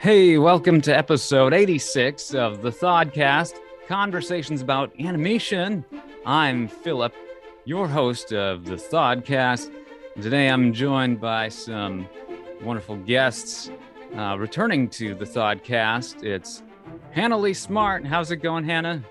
[0.00, 3.56] Hey, welcome to episode 86 of the Thodcast
[3.86, 5.84] Conversations about Animation.
[6.24, 7.12] I'm Philip,
[7.66, 9.70] your host of the Thodcast.
[10.18, 12.08] Today I'm joined by some
[12.62, 13.70] wonderful guests
[14.16, 16.24] uh, returning to the Thodcast.
[16.24, 16.62] It's
[17.10, 18.06] Hannah Lee Smart.
[18.06, 19.04] How's it going, Hannah?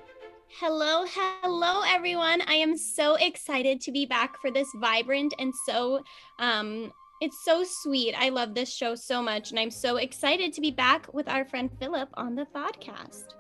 [0.59, 2.41] Hello, hello, everyone.
[2.47, 6.01] I am so excited to be back for this vibrant and so
[6.39, 6.91] um,
[7.21, 8.15] it's so sweet.
[8.17, 11.45] I love this show so much, and I'm so excited to be back with our
[11.45, 13.35] friend Philip on the podcast.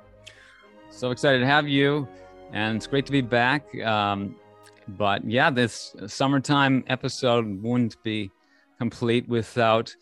[0.89, 2.07] So excited to have you,
[2.51, 3.63] and it's great to be back.
[3.83, 4.35] Um,
[4.87, 8.31] but yeah, this summertime episode wouldn't be
[8.77, 9.95] complete without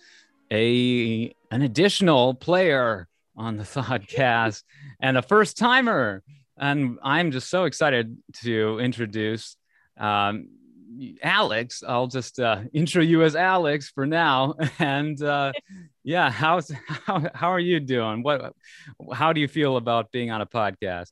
[0.51, 4.63] a an additional player on the podcast
[4.99, 6.23] and a first timer.
[6.57, 9.55] And I'm just so excited to introduce
[9.99, 10.49] um,
[11.21, 11.83] Alex.
[11.87, 14.55] I'll just uh, intro you as Alex for now.
[14.79, 15.53] And uh,
[16.03, 18.23] yeah, how's how how are you doing?
[18.23, 18.53] What
[19.13, 21.11] how do you feel about being on a podcast?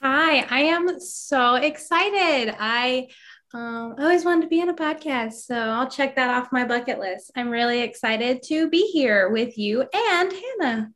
[0.00, 2.54] Hi, I am so excited.
[2.58, 3.08] I
[3.52, 6.64] um, I always wanted to be on a podcast, so I'll check that off my
[6.64, 7.30] bucket list.
[7.36, 10.90] I'm really excited to be here with you and Hannah.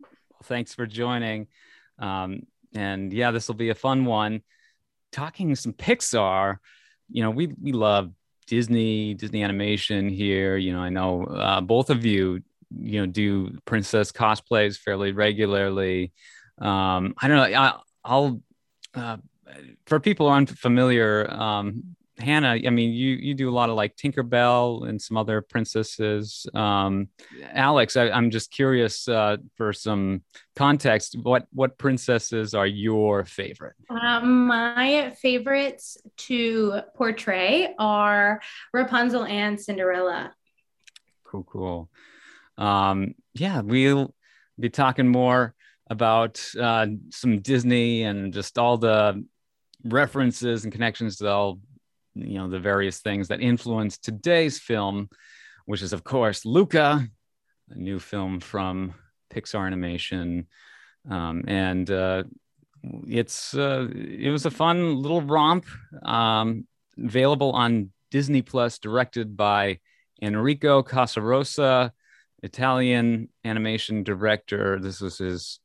[0.00, 1.46] Well, thanks for joining.
[1.98, 2.42] Um,
[2.74, 4.42] and yeah, this will be a fun one.
[5.10, 6.58] Talking some Pixar
[7.12, 8.10] you know, we we love
[8.46, 10.56] Disney, Disney animation here.
[10.56, 12.42] You know, I know uh, both of you,
[12.76, 16.12] you know, do princess cosplays fairly regularly.
[16.58, 17.80] Um, I don't know.
[18.04, 18.42] I, will
[18.94, 19.18] uh,
[19.86, 24.88] for people unfamiliar, um, Hannah, I mean, you you do a lot of like Tinkerbell
[24.88, 26.46] and some other princesses.
[26.54, 27.08] Um,
[27.52, 30.22] Alex, I, am just curious uh, for some
[30.56, 31.16] context.
[31.20, 33.74] What what princesses are your favorite?
[33.90, 35.98] Um, my favorites
[36.28, 38.40] to portray are
[38.72, 40.32] Rapunzel and Cinderella.
[41.24, 41.90] Cool, cool.
[42.56, 44.14] Um, yeah, we'll
[44.58, 45.54] be talking more
[45.90, 49.24] about uh, some Disney and just all the
[49.84, 51.58] references and connections to all
[52.14, 55.08] you know the various things that influence today's film
[55.66, 57.08] which is of course luca
[57.70, 58.94] a new film from
[59.32, 60.46] pixar animation.
[61.08, 62.24] Um, and uh,
[63.08, 65.66] it's uh, it was a fun little romp
[66.02, 66.66] um,
[67.02, 69.78] available on disney plus directed by
[70.20, 71.90] enrico casarosa
[72.42, 74.78] italian animation director.
[74.80, 75.58] This was his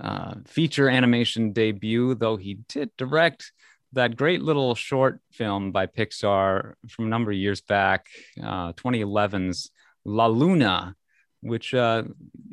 [0.00, 3.52] uh, feature animation debut though he did direct
[3.92, 8.06] that great little short film by Pixar from a number of years back,
[8.42, 9.70] uh, 2011's
[10.04, 10.94] La Luna,
[11.40, 12.04] which uh,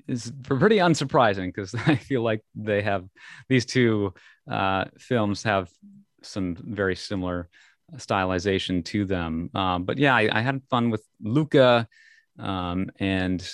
[0.08, 3.06] is pretty unsurprising because I feel like they have
[3.48, 4.14] these two
[4.50, 5.70] uh, films have
[6.22, 7.50] some very similar
[7.96, 9.50] stylization to them.
[9.54, 11.88] Um, but yeah, I, I, had fun with Luca.
[12.38, 13.48] Um, and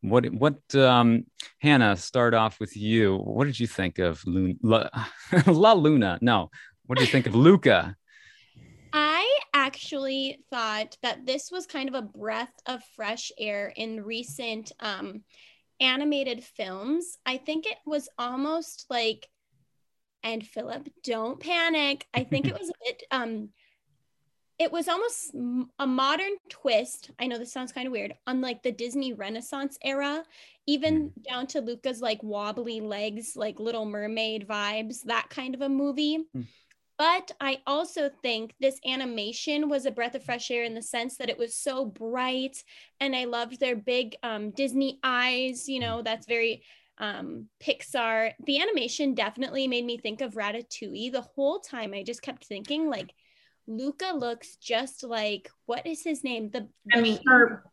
[0.00, 1.24] what what um,
[1.60, 1.96] Hannah?
[1.96, 3.16] Start off with you.
[3.16, 4.88] What did you think of La,
[5.46, 6.18] La Luna?
[6.20, 6.50] No,
[6.92, 7.96] what do you think of Luca?
[8.92, 14.72] I actually thought that this was kind of a breath of fresh air in recent
[14.78, 15.22] um,
[15.80, 17.16] animated films.
[17.24, 19.26] I think it was almost like,
[20.22, 22.06] and Philip, don't panic.
[22.12, 23.48] I think it was a bit um,
[24.58, 25.34] it was almost
[25.78, 27.10] a modern twist.
[27.18, 30.22] I know this sounds kind of weird, unlike the Disney Renaissance era,
[30.66, 31.22] even mm.
[31.24, 36.18] down to Luca's like wobbly legs, like Little Mermaid vibes, that kind of a movie.
[37.02, 41.16] But I also think this animation was a breath of fresh air in the sense
[41.16, 42.62] that it was so bright
[43.00, 46.62] and I loved their big um, Disney eyes, you know, that's very
[46.98, 48.34] um, Pixar.
[48.46, 51.92] The animation definitely made me think of Ratatouille the whole time.
[51.92, 53.12] I just kept thinking, like,
[53.66, 56.50] Luca looks just like what is his name?
[56.50, 57.64] The, the Remy, or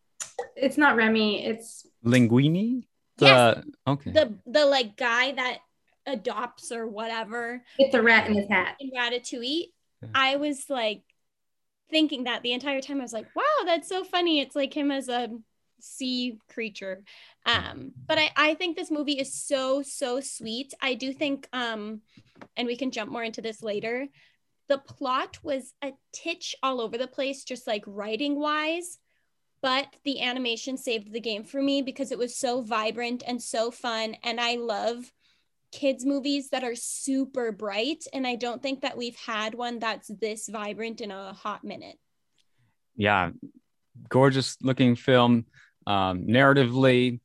[0.56, 2.88] it's not Remy, it's Linguini.
[3.18, 4.12] The, yes, okay.
[4.12, 5.60] The the like guy that
[6.06, 7.64] adopts or whatever.
[7.78, 8.76] With the rat in his hat.
[8.80, 9.72] In Ratatouille.
[10.02, 10.10] Yeah.
[10.14, 11.04] I was like
[11.90, 13.00] thinking that the entire time.
[13.00, 14.40] I was like, wow, that's so funny.
[14.40, 15.30] It's like him as a
[15.80, 17.04] sea creature.
[17.46, 20.74] Um, but I, I think this movie is so, so sweet.
[20.82, 22.02] I do think, um,
[22.58, 24.08] and we can jump more into this later.
[24.68, 29.00] The plot was a titch all over the place, just like writing wise
[29.62, 33.72] but the animation saved the game for me because it was so vibrant and so
[33.72, 35.12] fun and i love
[35.72, 40.10] kids movies that are super bright and i don't think that we've had one that's
[40.20, 41.98] this vibrant in a hot minute.
[42.96, 43.32] Yeah
[44.08, 45.46] gorgeous looking film
[45.86, 47.20] um, narratively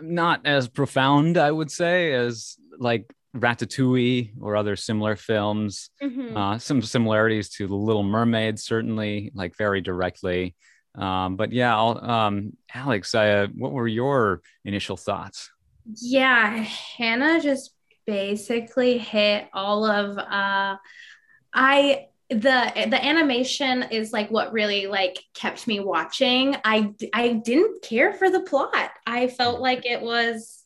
[0.00, 5.90] not as profound i would say as like ratatouille or other similar films.
[6.02, 6.36] Mm-hmm.
[6.36, 10.56] uh, some similarities to the little mermaid certainly like very directly.
[10.96, 15.50] Um, but yeah um, alex uh, what were your initial thoughts?
[15.96, 16.64] Yeah,
[16.98, 17.72] Hannah just
[18.10, 20.76] basically hit all of uh
[21.54, 26.56] I the the animation is like what really like kept me watching.
[26.64, 28.90] I I didn't care for the plot.
[29.06, 30.64] I felt like it was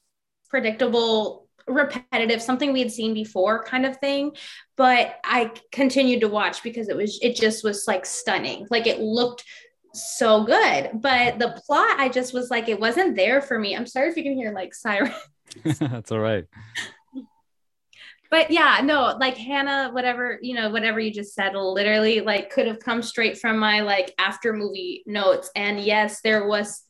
[0.49, 4.33] predictable, repetitive, something we had seen before kind of thing,
[4.77, 8.67] but I continued to watch because it was it just was like stunning.
[8.71, 9.45] Like it looked
[9.93, 13.77] so good, but the plot I just was like it wasn't there for me.
[13.77, 15.15] I'm sorry if you can hear like sirens.
[15.79, 16.47] That's all right
[18.35, 22.67] but yeah, no, like Hannah, whatever, you know, whatever you just said, literally like could
[22.67, 25.53] have come straight from my like after movie notes.
[25.55, 26.83] And yes, there was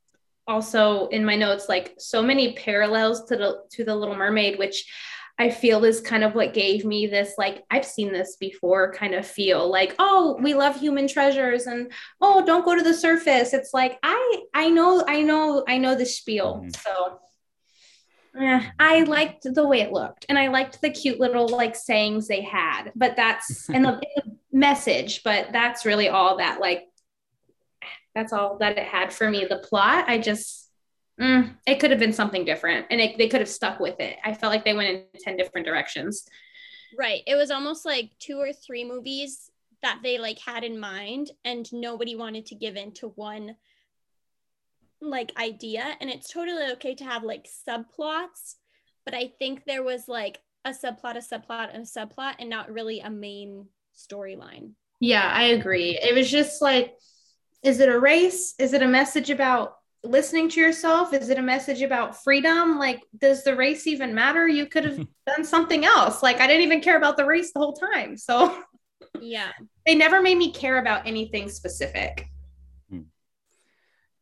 [0.46, 4.90] also in my notes like so many parallels to the to the Little Mermaid, which
[5.38, 9.14] I feel is kind of what gave me this like I've seen this before kind
[9.14, 11.92] of feel like oh we love human treasures and
[12.22, 15.94] oh don't go to the surface it's like I I know I know I know
[15.94, 16.68] the spiel mm-hmm.
[16.70, 17.18] so
[18.36, 22.26] yeah, I liked the way it looked and I liked the cute little like sayings
[22.26, 26.84] they had, but that's and the, the message, but that's really all that like
[28.14, 29.44] that's all that it had for me.
[29.44, 30.70] The plot, I just
[31.20, 34.16] mm, it could have been something different and it, they could have stuck with it.
[34.24, 36.26] I felt like they went in 10 different directions.
[36.96, 37.22] Right.
[37.26, 39.50] It was almost like two or three movies
[39.82, 43.56] that they like had in mind and nobody wanted to give in to one
[45.10, 48.54] like idea and it's totally okay to have like subplots
[49.04, 52.72] but i think there was like a subplot a subplot and a subplot and not
[52.72, 53.66] really a main
[53.96, 54.72] storyline.
[55.00, 55.98] Yeah i agree.
[56.00, 56.94] It was just like
[57.62, 58.54] is it a race?
[58.58, 61.14] Is it a message about listening to yourself?
[61.14, 62.78] Is it a message about freedom?
[62.78, 64.46] Like does the race even matter?
[64.46, 66.22] You could have done something else.
[66.22, 68.62] Like i didn't even care about the race the whole time so.
[69.20, 69.52] Yeah.
[69.86, 72.26] They never made me care about anything specific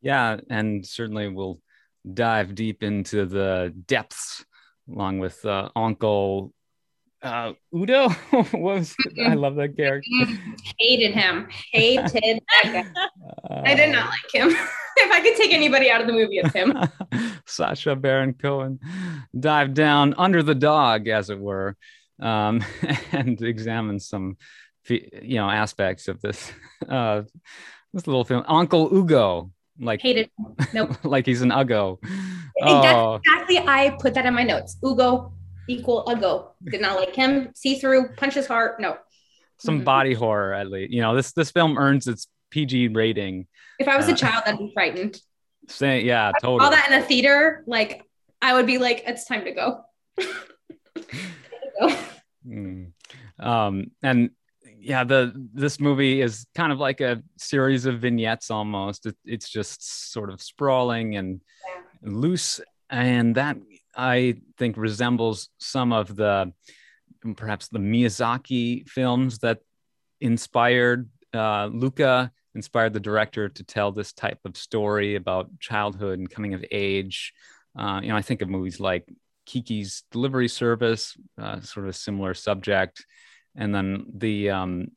[0.03, 1.61] yeah, and certainly we'll
[2.13, 4.45] dive deep into the depths
[4.91, 6.53] along with uh, Uncle
[7.23, 8.09] uh, Ugo.
[8.53, 10.11] was I love that character.
[10.79, 11.49] Hated him.
[11.73, 12.83] Hated uh,
[13.65, 14.49] I did not like him.
[14.97, 16.77] if I could take anybody out of the movie, it's him.
[17.47, 18.81] Sacha Baron Cohen
[19.39, 21.77] dive down under the dog, as it were,
[22.21, 22.65] um,
[23.13, 24.37] and examine some,
[24.89, 26.53] you know, aspects of this
[26.89, 27.23] uh,
[27.93, 28.45] this little film.
[28.49, 30.31] Uncle Ugo like hated
[30.73, 30.93] nope.
[31.05, 31.99] like he's an Ugo.
[32.63, 33.15] oh.
[33.15, 34.77] exactly i put that in my notes.
[34.85, 35.33] Ugo
[35.69, 36.53] equal Ugo.
[36.65, 37.51] did not like him.
[37.55, 38.09] See through.
[38.17, 38.81] Punch his heart.
[38.81, 38.97] No.
[39.59, 39.85] Some mm-hmm.
[39.85, 43.47] body horror at least you know this this film earns its pg rating.
[43.79, 45.21] If i was uh, a child i'd be frightened.
[45.69, 46.65] Say yeah totally.
[46.65, 48.03] all that in a theater like
[48.41, 49.85] i would be like it's time to go,
[52.47, 52.91] mm.
[53.39, 54.31] um and
[54.83, 59.07] yeah, the this movie is kind of like a series of vignettes almost.
[59.07, 62.11] It, it's just sort of sprawling and yeah.
[62.11, 63.57] loose, and that
[63.97, 66.53] I think resembles some of the
[67.37, 69.61] perhaps the Miyazaki films that
[70.21, 76.29] inspired uh, Luca, inspired the director to tell this type of story about childhood and
[76.29, 77.33] coming of age.
[77.79, 79.09] Uh, you know, I think of movies like
[79.47, 83.07] Kiki's Delivery Service, uh, sort of a similar subject
[83.57, 84.89] and then the um,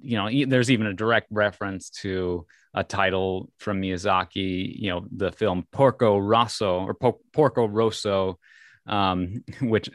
[0.00, 5.30] you know there's even a direct reference to a title from Miyazaki, you know, the
[5.30, 8.38] film Porco Rosso or po- Porco Rosso,
[8.86, 9.88] um, which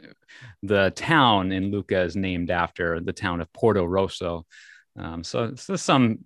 [0.62, 4.46] the town in Luca is named after the town of Porto Rosso.
[4.98, 6.20] Um, so, so some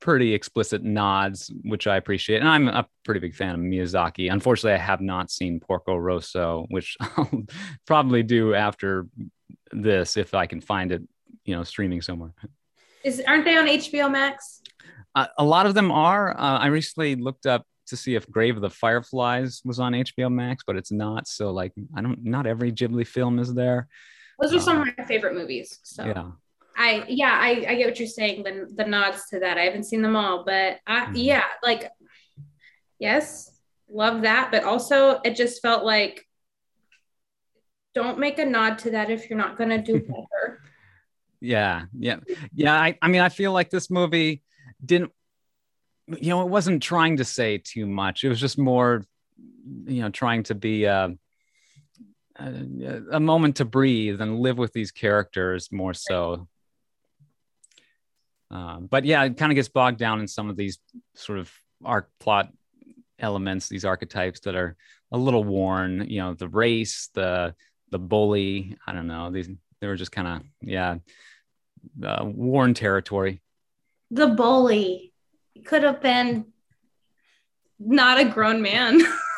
[0.00, 2.40] pretty explicit nods, which I appreciate.
[2.40, 4.32] And I'm a pretty big fan of Miyazaki.
[4.32, 7.44] Unfortunately, I have not seen Porco Rosso, which I'll
[7.86, 9.06] probably do after
[9.70, 11.02] this if I can find it
[11.44, 12.32] you know streaming somewhere.
[13.04, 14.62] Is aren't they on HBO Max?
[15.14, 16.38] Uh, a lot of them are.
[16.38, 20.32] Uh, I recently looked up to see if Grave of the Fireflies was on HBO
[20.32, 21.26] Max, but it's not.
[21.26, 22.24] So like, I don't.
[22.24, 23.88] Not every Ghibli film is there.
[24.40, 25.80] Those are some of um, my favorite movies.
[25.82, 26.30] So yeah.
[26.80, 29.84] I yeah I, I get what you're saying the the nods to that I haven't
[29.84, 31.16] seen them all but I mm-hmm.
[31.16, 31.90] yeah like
[32.98, 33.50] yes
[33.88, 36.26] love that but also it just felt like
[37.94, 40.59] don't make a nod to that if you're not gonna do better
[41.40, 42.16] yeah yeah
[42.54, 44.42] yeah I, I mean i feel like this movie
[44.84, 45.12] didn't
[46.18, 48.24] you know it wasn't trying to say too much.
[48.24, 49.04] It was just more
[49.84, 51.16] you know trying to be a,
[52.36, 56.48] a, a moment to breathe and live with these characters more so.
[58.50, 60.78] Um, but yeah it kind of gets bogged down in some of these
[61.14, 61.52] sort of
[61.84, 62.52] arc plot
[63.20, 64.76] elements these archetypes that are
[65.12, 67.54] a little worn you know the race the
[67.90, 69.48] the bully i don't know these
[69.80, 70.96] they were just kind of yeah
[72.04, 73.40] uh, worn territory.
[74.10, 75.12] The bully
[75.64, 76.46] could have been
[77.78, 79.00] not a grown man.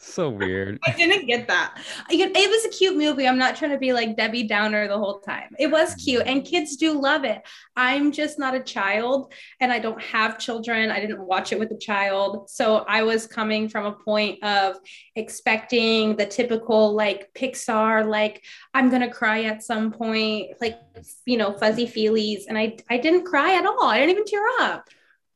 [0.00, 0.78] so weird.
[0.86, 1.80] I didn't get that.
[2.10, 3.26] It was a cute movie.
[3.26, 5.54] I'm not trying to be like Debbie Downer the whole time.
[5.58, 7.46] It was cute and kids do love it.
[7.76, 10.90] I'm just not a child and I don't have children.
[10.90, 12.50] I didn't watch it with a child.
[12.50, 14.76] So I was coming from a point of
[15.14, 20.78] expecting the typical like Pixar, like I'm going to cry at some point, like,
[21.26, 22.42] you know, fuzzy feelies.
[22.48, 23.84] And I, I didn't cry at all.
[23.84, 24.88] I didn't even tear up.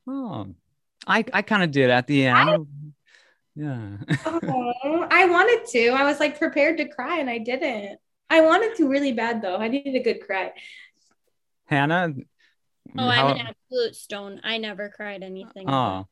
[0.09, 0.55] Oh,
[1.07, 2.51] I, I kind of did at the end.
[2.51, 2.57] I,
[3.55, 3.97] yeah.
[4.27, 5.89] oh, I wanted to.
[5.91, 7.99] I was like prepared to cry and I didn't.
[8.31, 9.57] I wanted to really bad though.
[9.57, 10.53] I needed a good cry.
[11.67, 12.15] Hannah.
[12.99, 13.29] Oh, how...
[13.29, 14.41] I'm an absolute stone.
[14.43, 15.69] I never cried anything.
[15.69, 16.07] Oh.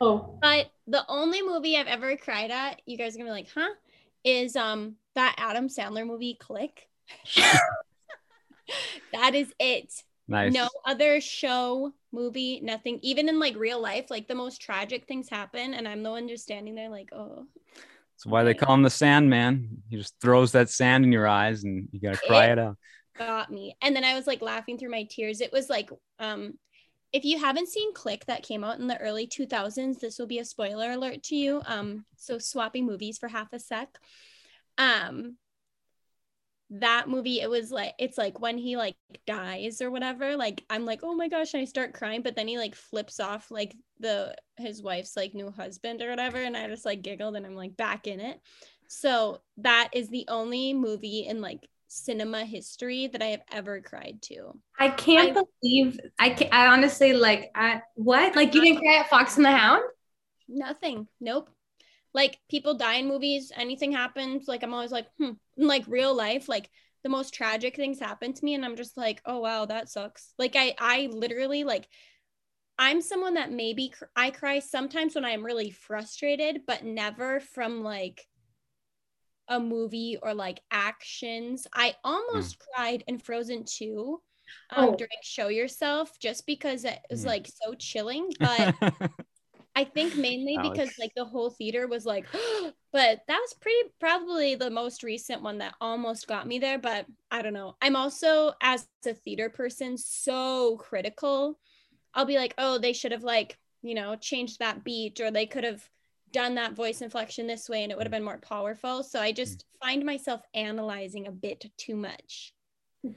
[0.00, 0.38] Oh.
[0.40, 3.70] But the only movie I've ever cried at, you guys are gonna be like, huh?
[4.24, 6.88] Is um that Adam Sandler movie Click.
[9.12, 9.92] that is it.
[10.26, 10.52] Nice.
[10.52, 12.98] No other show, movie, nothing.
[13.02, 16.28] Even in like real life, like the most tragic things happen, and I'm the one
[16.28, 17.46] just standing there like, oh.
[17.74, 19.82] That's why they call him the Sandman.
[19.90, 22.76] He just throws that sand in your eyes, and you gotta cry it, it out.
[23.18, 23.76] Got me.
[23.82, 25.40] And then I was like laughing through my tears.
[25.40, 26.54] It was like, um,
[27.12, 30.40] if you haven't seen Click that came out in the early 2000s, this will be
[30.40, 31.62] a spoiler alert to you.
[31.66, 33.88] Um, so swapping movies for half a sec.
[34.78, 35.36] Um,
[36.70, 40.84] that movie it was like it's like when he like dies or whatever like i'm
[40.84, 43.76] like oh my gosh and i start crying but then he like flips off like
[44.00, 47.54] the his wife's like new husband or whatever and i just like giggled and i'm
[47.54, 48.40] like back in it.
[48.86, 54.18] So that is the only movie in like cinema history that i have ever cried
[54.22, 54.52] to.
[54.78, 58.34] I can't I, believe i can i honestly like I, what?
[58.36, 59.82] Like you didn't cry at fox and the hound?
[60.48, 61.08] Nothing.
[61.20, 61.50] Nope
[62.14, 66.14] like people die in movies anything happens like i'm always like hmm in like real
[66.14, 66.70] life like
[67.02, 70.32] the most tragic things happen to me and i'm just like oh wow that sucks
[70.38, 71.86] like i i literally like
[72.78, 77.82] i'm someone that maybe cr- i cry sometimes when i'm really frustrated but never from
[77.82, 78.26] like
[79.48, 82.62] a movie or like actions i almost mm.
[82.74, 84.20] cried in frozen 2
[84.70, 84.96] um, oh.
[84.96, 87.28] during show yourself just because it was mm.
[87.28, 88.74] like so chilling but
[89.76, 90.70] I think mainly Alex.
[90.70, 92.26] because like the whole theater was like,
[92.92, 96.78] but that was pretty probably the most recent one that almost got me there.
[96.78, 97.76] But I don't know.
[97.82, 101.58] I'm also as a theater person so critical.
[102.14, 105.46] I'll be like, oh, they should have like, you know, changed that beat or they
[105.46, 105.82] could have
[106.30, 109.02] done that voice inflection this way and it would have been more powerful.
[109.02, 112.52] So I just find myself analyzing a bit too much.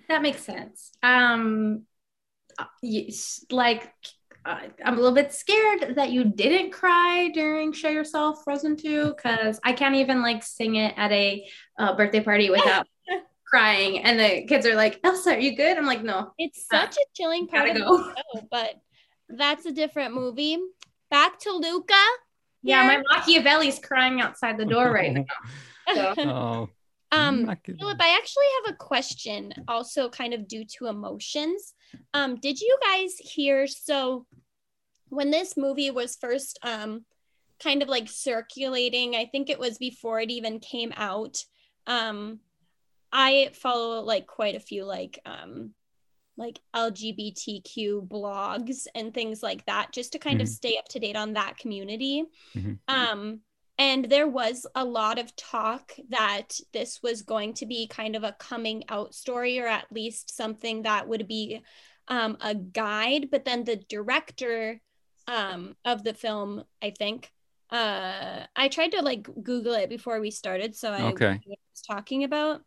[0.07, 0.91] That makes sense.
[1.03, 1.83] Um
[4.47, 9.13] uh, I'm a little bit scared that you didn't cry during Show Yourself Frozen 2
[9.15, 11.45] because I can't even like sing it at a
[11.77, 12.87] uh, birthday party without
[13.45, 13.99] crying.
[13.99, 15.77] And the kids are like, Elsa, are you good?
[15.77, 16.31] I'm like, no.
[16.37, 17.97] It's such uh, a chilling part of go.
[17.97, 18.75] the show, but
[19.27, 20.57] that's a different movie.
[21.11, 21.93] Back to Luca.
[22.63, 25.13] Yeah, my Machiavelli's crying outside the door right
[25.87, 25.93] now.
[25.93, 26.13] So.
[26.19, 26.69] oh.
[27.11, 31.73] Um, Philip, I actually have a question, also kind of due to emotions.
[32.13, 33.67] Um, did you guys hear?
[33.67, 34.25] So,
[35.09, 37.05] when this movie was first um,
[37.59, 41.43] kind of like circulating, I think it was before it even came out.
[41.85, 42.39] Um,
[43.11, 45.71] I follow like quite a few like um,
[46.37, 50.43] like LGBTQ blogs and things like that, just to kind mm-hmm.
[50.43, 52.25] of stay up to date on that community.
[52.55, 52.73] Mm-hmm.
[52.87, 53.39] Um,
[53.77, 58.23] and there was a lot of talk that this was going to be kind of
[58.23, 61.61] a coming out story, or at least something that would be
[62.07, 63.29] um, a guide.
[63.31, 64.81] But then the director
[65.27, 67.31] um, of the film, I think,
[67.69, 71.39] uh, I tried to like Google it before we started, so I okay.
[71.45, 72.61] was talking about.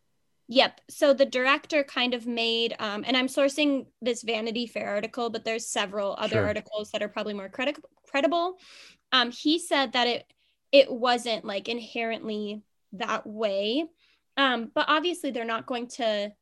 [0.47, 0.81] Yep.
[0.91, 5.45] So the director kind of made, um, and I'm sourcing this Vanity Fair article, but
[5.45, 6.47] there's several other sure.
[6.47, 7.77] articles that are probably more credi-
[8.09, 8.57] credible.
[9.13, 10.25] Um, he said that it
[10.73, 12.63] it wasn't like inherently
[12.93, 13.85] that way.
[14.37, 16.33] Um, but obviously, they're not going to.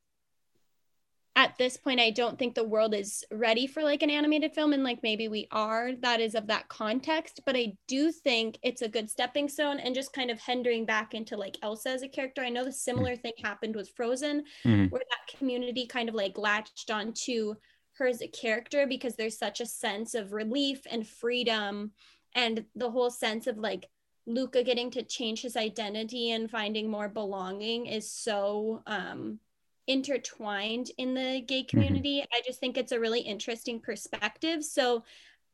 [1.36, 4.72] At this point, I don't think the world is ready for like an animated film,
[4.72, 5.92] and like maybe we are.
[6.00, 9.94] That is of that context, but I do think it's a good stepping stone and
[9.94, 12.42] just kind of hindering back into like Elsa as a character.
[12.42, 14.86] I know the similar thing happened with Frozen, mm-hmm.
[14.86, 17.54] where that community kind of like latched onto
[17.98, 21.92] her as a character because there's such a sense of relief and freedom
[22.34, 23.88] and the whole sense of like
[24.28, 29.40] Luca getting to change his identity and finding more belonging is so um,
[29.86, 31.68] intertwined in the gay mm-hmm.
[31.68, 32.18] community.
[32.18, 32.34] Mm-hmm.
[32.34, 34.62] I just think it's a really interesting perspective.
[34.62, 35.02] So,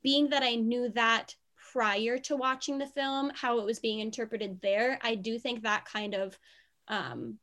[0.02, 1.34] being that I knew that
[1.72, 5.86] prior to watching the film, how it was being interpreted there, I do think that
[5.86, 6.38] kind of
[6.88, 7.38] um,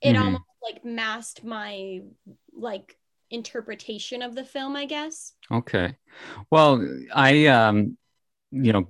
[0.00, 0.24] it mm-hmm.
[0.24, 2.00] almost like masked my
[2.52, 2.96] like
[3.30, 5.34] interpretation of the film, I guess.
[5.52, 5.94] Okay.
[6.50, 7.98] Well, I um,
[8.50, 8.88] you know,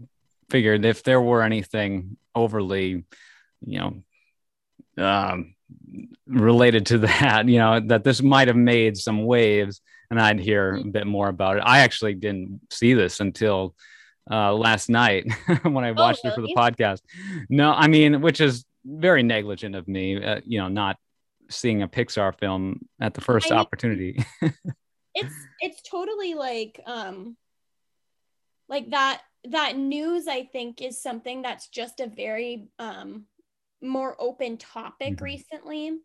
[0.50, 3.04] figured if there were anything overly,
[3.64, 4.02] you know,
[4.98, 5.54] um,
[6.26, 10.76] related to that, you know, that this might have made some waves, and I'd hear
[10.76, 11.62] a bit more about it.
[11.64, 13.74] I actually didn't see this until
[14.30, 15.30] uh, last night
[15.62, 16.32] when I watched oh, really?
[16.32, 17.00] it for the podcast.
[17.48, 20.96] No, I mean, which is very negligent of me, uh, you know, not
[21.50, 24.24] seeing a Pixar film at the first I mean, opportunity.
[25.14, 27.36] it's it's totally like um
[28.68, 33.26] like that that news I think is something that's just a very um
[33.82, 35.24] more open topic mm-hmm.
[35.24, 35.98] recently.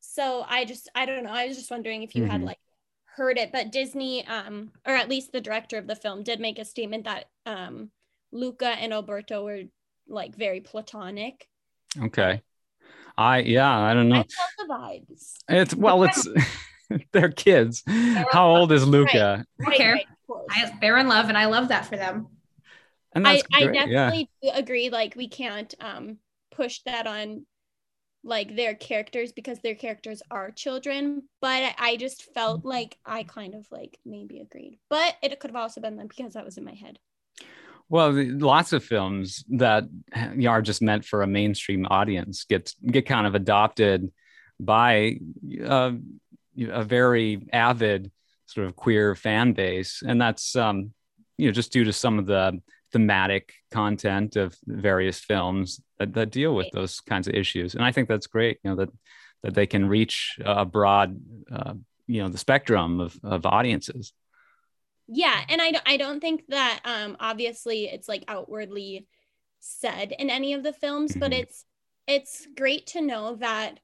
[0.00, 1.32] So I just I don't know.
[1.32, 2.32] I was just wondering if you mm-hmm.
[2.32, 2.58] had like
[3.16, 6.58] heard it, but Disney um or at least the director of the film did make
[6.58, 7.90] a statement that um
[8.32, 9.62] Luca and Alberto were
[10.08, 11.46] like very platonic.
[12.00, 12.42] Okay.
[13.16, 14.16] I yeah, I don't know.
[14.16, 14.26] I love
[14.58, 15.34] the vibes.
[15.48, 16.26] It's well, it's
[17.12, 17.82] they're kids.
[17.86, 19.44] They're How old is Luca?
[19.58, 19.78] Right.
[19.78, 22.28] Right, right, they're in love, and I love that for them.
[23.14, 24.58] I, I definitely yeah.
[24.58, 24.90] agree.
[24.90, 26.18] Like we can't um
[26.50, 27.46] push that on
[28.24, 31.22] like their characters because their characters are children.
[31.40, 34.78] But I just felt like I kind of like maybe agreed.
[34.88, 36.98] But it could have also been them because that was in my head.
[37.88, 39.84] Well, lots of films that
[40.48, 44.10] are just meant for a mainstream audience get get kind of adopted
[44.58, 45.18] by
[45.62, 45.92] uh,
[46.70, 48.10] a very avid
[48.46, 50.92] sort of queer fan base, and that's um,
[51.36, 52.60] you know just due to some of the
[52.92, 57.92] thematic content of various films that, that deal with those kinds of issues, and I
[57.92, 58.58] think that's great.
[58.62, 58.90] You know that
[59.42, 61.20] that they can reach a broad,
[61.50, 61.74] uh,
[62.06, 64.12] you know, the spectrum of of audiences
[65.08, 69.06] yeah and i, I don't think that um obviously it's like outwardly
[69.60, 71.20] said in any of the films mm-hmm.
[71.20, 71.64] but it's
[72.06, 73.78] it's great to know that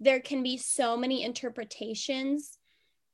[0.00, 2.57] there can be so many interpretations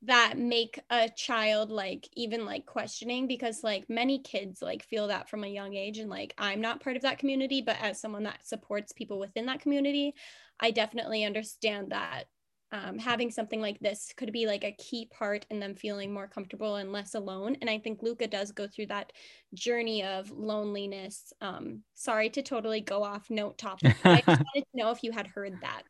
[0.04, 5.28] that make a child like even like questioning because like many kids like feel that
[5.28, 8.24] from a young age and like I'm not part of that community but as someone
[8.24, 10.14] that supports people within that community
[10.60, 12.24] I definitely understand that
[12.74, 16.26] um, having something like this could be like a key part in them feeling more
[16.26, 17.56] comfortable and less alone.
[17.60, 19.12] And I think Luca does go through that
[19.54, 21.32] journey of loneliness.
[21.40, 23.94] Um, sorry to totally go off note topic.
[24.04, 25.82] I just wanted to know if you had heard that.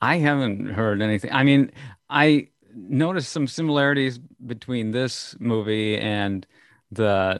[0.00, 1.32] I haven't heard anything.
[1.32, 1.72] I mean,
[2.08, 6.46] I noticed some similarities between this movie and
[6.90, 7.38] the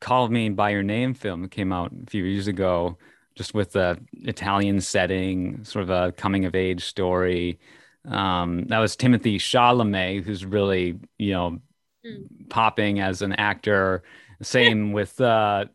[0.00, 2.96] Call Me by Your Name film that came out a few years ago,
[3.34, 7.58] just with the Italian setting, sort of a coming of age story.
[8.06, 11.58] Um, that was Timothée Chalamet, who's really, you know,
[12.04, 12.48] mm.
[12.48, 14.02] popping as an actor.
[14.42, 15.66] Same with, uh,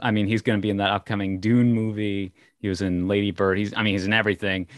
[0.00, 2.32] I mean, he's going to be in that upcoming Dune movie.
[2.64, 3.58] He was in Lady Bird.
[3.58, 4.66] He's, I mean, he's in everything.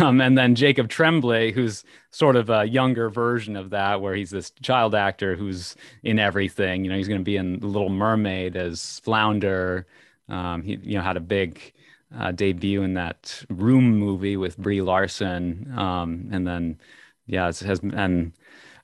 [0.00, 4.30] Um, and then Jacob Tremblay, who's sort of a younger version of that, where he's
[4.30, 6.84] this child actor who's in everything.
[6.84, 9.86] You know, he's going to be in Little Mermaid as Flounder.
[10.30, 11.74] Um, he, you know, had a big
[12.18, 16.78] uh, debut in that Room movie with Brie Larson, um, and then
[17.26, 18.32] yeah, has and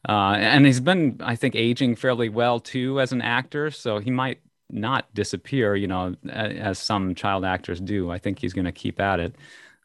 [0.07, 4.11] uh, and he's been I think aging fairly well too as an actor, so he
[4.11, 4.40] might
[4.75, 8.11] not disappear, you know, as some child actors do.
[8.11, 9.37] I think he's going to keep at it.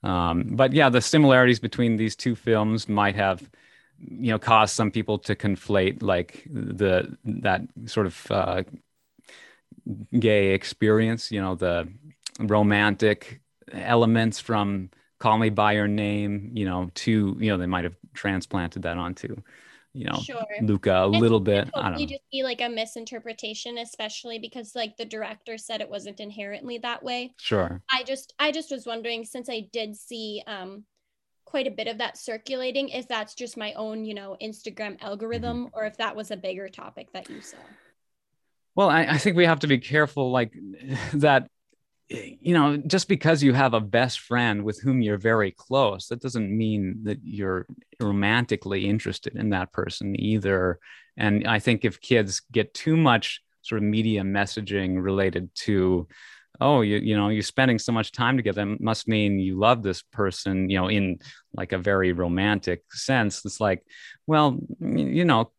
[0.03, 3.49] Um, but yeah, the similarities between these two films might have,
[3.99, 8.63] you know, caused some people to conflate like the that sort of uh,
[10.17, 11.87] gay experience, you know, the
[12.39, 17.83] romantic elements from Call Me by Your Name, you know, to you know they might
[17.83, 19.35] have transplanted that onto,
[19.93, 20.45] you know, sure.
[20.61, 21.69] Luca a little bit.
[21.73, 22.05] I don't know.
[22.05, 27.03] just be like a misinterpretation, especially because like the director said it wasn't inherently that
[27.03, 27.33] way.
[27.37, 27.81] Sure.
[27.91, 30.83] I just I just was wondering since I did see um
[31.49, 35.65] quite a bit of that circulating if that's just my own you know instagram algorithm
[35.65, 35.75] mm-hmm.
[35.75, 37.57] or if that was a bigger topic that you saw
[38.75, 40.53] well I, I, think we have to be careful like
[41.13, 41.49] that
[42.09, 46.21] you know, just because you have a best friend with whom you're very close, that
[46.21, 47.67] doesn't mean that you're
[47.99, 50.79] romantically interested in that person either.
[51.17, 56.07] And I think if kids get too much sort of media messaging related to,
[56.59, 59.83] oh, you you know, you're spending so much time together, it must mean you love
[59.83, 61.19] this person, you know, in
[61.53, 63.45] like a very romantic sense.
[63.45, 63.83] It's like,
[64.25, 65.51] well, you know,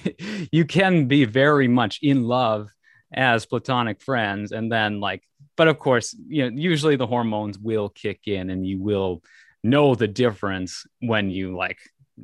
[0.52, 2.68] you can be very much in love
[3.14, 5.22] as platonic friends and then like
[5.56, 9.22] but of course, you know, usually the hormones will kick in and you will
[9.62, 11.78] know the difference when you like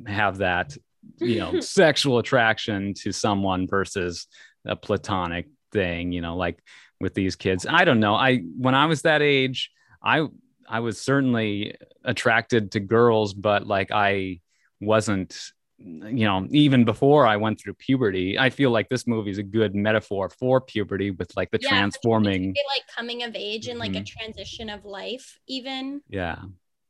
[0.07, 0.75] have that,
[1.17, 4.27] you know, sexual attraction to someone versus
[4.65, 6.61] a platonic thing, you know, like
[6.99, 7.65] with these kids.
[7.67, 8.15] I don't know.
[8.15, 9.71] I when I was that age,
[10.03, 10.27] I
[10.67, 14.39] I was certainly attracted to girls, but like I
[14.79, 15.37] wasn't
[15.83, 19.43] you know, even before I went through puberty, I feel like this movie is a
[19.43, 22.55] good metaphor for puberty with like the Yeah, transforming.
[22.75, 24.05] like coming of age and like a Mhm.
[24.05, 26.01] transition of life, even.
[26.09, 26.39] Yeah.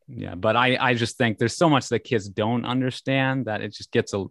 [0.08, 0.36] Yeah.
[0.36, 3.92] But I, I just think there's so much that kids don't understand that it just
[3.92, 4.26] gets a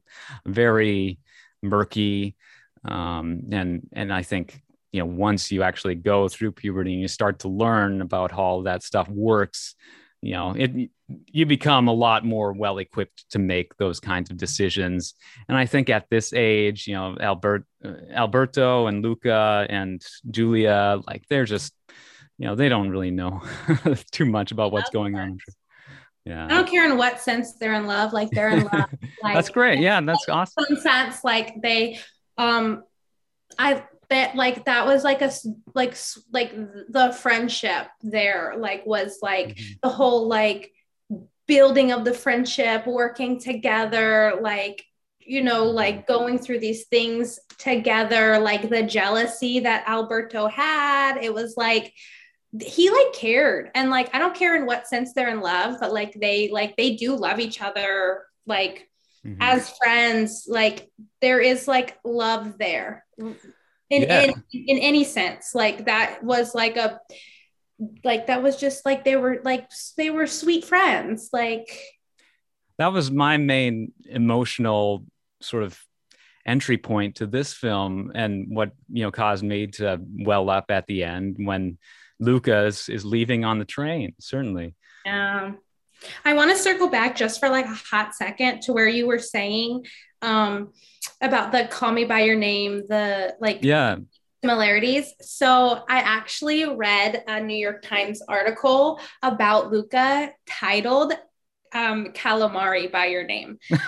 [0.44, 1.18] very
[1.62, 2.36] murky.
[2.84, 4.60] Um, and, and I think,
[4.92, 8.42] you know, once you actually go through puberty and you start to learn about how
[8.42, 9.74] all that stuff works,
[10.22, 10.90] you know, it,
[11.26, 15.14] you become a lot more well equipped to make those kinds of decisions.
[15.48, 21.00] And I think at this age, you know, Albert, uh, Alberto and Luca and Julia,
[21.06, 21.72] like they're just,
[22.38, 23.42] you know, they don't really know
[24.12, 25.38] too much about what's going on.
[26.24, 26.44] Yeah.
[26.46, 28.12] I don't care in what sense they're in love.
[28.12, 28.90] Like they're in love.
[29.22, 29.80] Like, that's great.
[29.80, 30.64] Yeah, that's awesome.
[30.68, 31.98] some sense like they
[32.38, 32.82] um
[33.58, 35.94] i that like that was like a s- like
[36.32, 36.52] like
[36.88, 39.80] the friendship there like was like Mhm.
[39.82, 40.72] the whole like
[41.54, 44.78] building of the friendship working together like
[45.18, 47.26] you know like going through these things
[47.58, 51.12] together like the jealousy that alberto had.
[51.26, 51.86] It was like
[52.60, 53.64] he like cared.
[53.74, 56.72] And like i don't care in what sense they're in love but like they like
[56.76, 57.94] they do love each other
[58.46, 58.76] like
[59.26, 59.36] Mhm.
[59.40, 60.46] as friends.
[60.48, 60.78] Like
[61.20, 63.04] there is like love there.
[63.18, 63.36] In,
[63.90, 64.22] Yeah.
[64.24, 64.32] in
[64.70, 65.44] in any sense.
[65.62, 66.88] Like that was like a
[68.04, 71.82] like that was just like they were like they were sweet friends like.
[72.78, 75.04] That was my main emotional
[75.42, 75.78] sort of
[76.46, 80.86] entry point to this film and what you know caused me to well up at
[80.86, 81.76] the end when
[82.18, 84.74] Luca's is leaving on the train certainly.
[85.06, 85.58] Um
[86.24, 89.18] i want to circle back just for like a hot second to where you were
[89.18, 89.84] saying
[90.22, 90.72] um
[91.20, 93.96] about the call me by your name the like yeah
[94.42, 95.12] similarities.
[95.20, 101.12] So I actually read a New York Times article about Luca titled
[101.72, 103.76] um, "Calamari by Your Name." so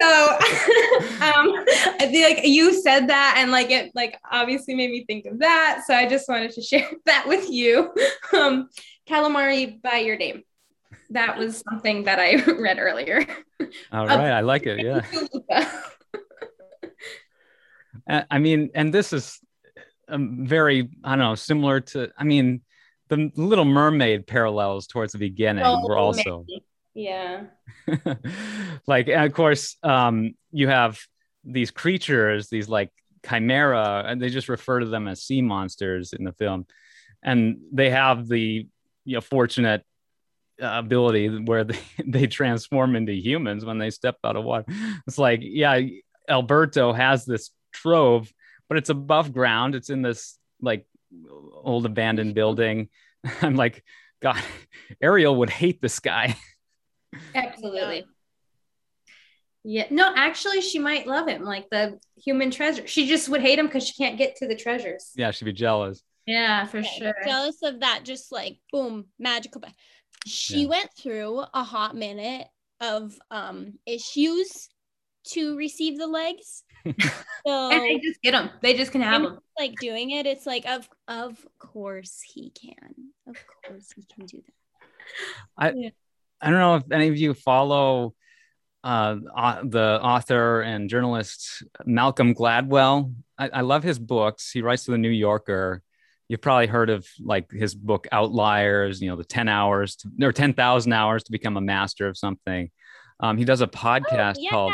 [0.00, 1.64] um,
[2.00, 5.38] I feel like you said that, and like it, like obviously made me think of
[5.40, 5.82] that.
[5.86, 7.92] So I just wanted to share that with you.
[8.32, 8.68] Um,
[9.08, 10.42] "Calamari by Your Name."
[11.10, 13.24] That was something that I read earlier.
[13.92, 15.02] all right i like it yeah
[18.08, 19.40] Uh, I mean, and this is
[20.08, 22.62] um, very, I don't know, similar to, I mean,
[23.08, 26.46] the Little Mermaid parallels towards the beginning Oh, were also
[26.94, 27.44] Yeah.
[28.86, 30.98] like, and of course, um, you have
[31.44, 32.90] these creatures, these like
[33.28, 36.66] chimera, and they just refer to them as sea monsters in the film,
[37.22, 38.66] and they have the
[39.04, 39.82] you know fortunate
[40.62, 44.64] uh, ability where they, they transform into humans when they step out of water.
[45.06, 45.80] It's like, yeah,
[46.28, 48.32] Alberto has this trove,
[48.68, 49.74] but it's above ground.
[49.74, 50.86] It's in this like
[51.62, 52.88] old abandoned building.
[53.42, 53.84] I'm like,
[54.22, 54.40] God,
[55.00, 56.36] Ariel would hate this guy.
[57.34, 58.04] Absolutely.
[59.64, 59.86] Yeah.
[59.90, 62.86] No, actually, she might love him, like the human treasure.
[62.86, 65.10] She just would hate him because she can't get to the treasures.
[65.16, 66.02] Yeah, she'd be jealous.
[66.26, 67.14] Yeah, for Okay, sure.
[67.24, 69.60] Jealous of that, just like boom, magical.
[69.62, 69.72] ba-
[70.26, 70.68] She Yeah.
[70.68, 72.46] went through a hot minute
[72.80, 74.68] of um issues
[75.32, 76.62] to receive the legs.
[77.46, 78.50] so And they just get them.
[78.62, 79.38] They just can have them.
[79.58, 83.08] like doing it, it's like of of course he can.
[83.26, 84.52] Of course he can do that.
[85.58, 85.92] I
[86.40, 88.14] I don't know if any of you follow
[88.82, 93.14] uh, au- the author and journalist Malcolm Gladwell.
[93.38, 94.50] I, I love his books.
[94.50, 95.82] He writes for the New Yorker.
[96.28, 99.00] You've probably heard of like his book Outliers.
[99.00, 102.18] You know, the ten hours to, or ten thousand hours to become a master of
[102.18, 102.70] something.
[103.20, 104.50] Um, he does a podcast Oh, yeah.
[104.50, 104.72] called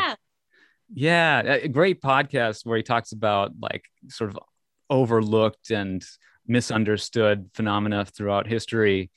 [0.93, 4.39] yeah, a great podcast where he talks about like sort of
[4.89, 6.03] overlooked and
[6.47, 9.09] misunderstood phenomena throughout history.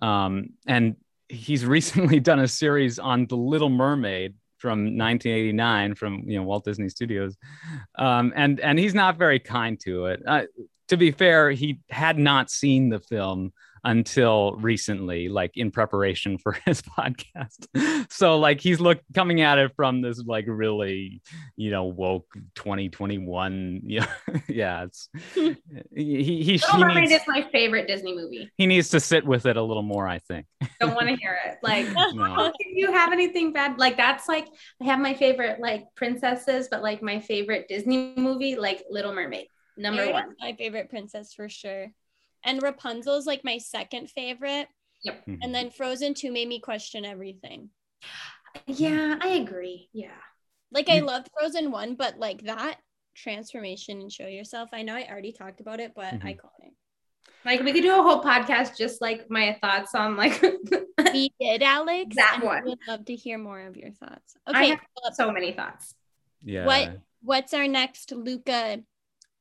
[0.00, 0.96] Um, and
[1.28, 6.64] he's recently done a series on The Little Mermaid from 1989 from you know Walt
[6.64, 7.36] Disney Studios,
[7.96, 10.22] um, and and he's not very kind to it.
[10.26, 10.42] Uh,
[10.88, 13.52] to be fair, he had not seen the film
[13.84, 17.66] until recently, like in preparation for his podcast.
[18.10, 21.22] So like he's look coming at it from this like really,
[21.56, 23.82] you know, woke 2021.
[23.84, 24.06] Yeah,
[24.48, 24.84] yeah.
[24.84, 25.54] It's he
[25.94, 28.50] he he, Little Mermaid needs, is my favorite Disney movie.
[28.56, 30.08] he needs to sit with it a little more.
[30.08, 30.46] I think.
[30.80, 31.58] Don't want to hear it.
[31.62, 32.34] Like, No.
[32.38, 34.46] Oh, if you have anything bad, like that's like
[34.80, 39.48] I have my favorite like princesses, but like my favorite Disney movie, like Little Mermaid,
[39.76, 40.36] number Ariel's one.
[40.40, 41.92] My favorite princess for sure.
[42.44, 44.68] And Rapunzel's like my second favorite.
[45.06, 45.38] Mhm.
[45.42, 47.70] And then Frozen 2 made me question everything.
[48.66, 49.88] Yeah, I agree.
[49.92, 50.16] Yeah.
[50.72, 52.78] Like I You- loved Frozen 1, but like that
[53.14, 54.70] transformation and show yourself.
[54.72, 56.22] I know I already talked about it, but Mhm.
[56.22, 56.74] iconic.
[57.44, 60.40] Like we could do a whole podcast just like my thoughts on like
[61.14, 62.16] we did, Alex.
[62.16, 62.58] That and one.
[62.58, 64.36] I would love to hear more of your thoughts.
[64.46, 65.94] I Okay, have so many thoughts.
[66.42, 66.66] Yeah.
[66.66, 68.82] What what's our next Luca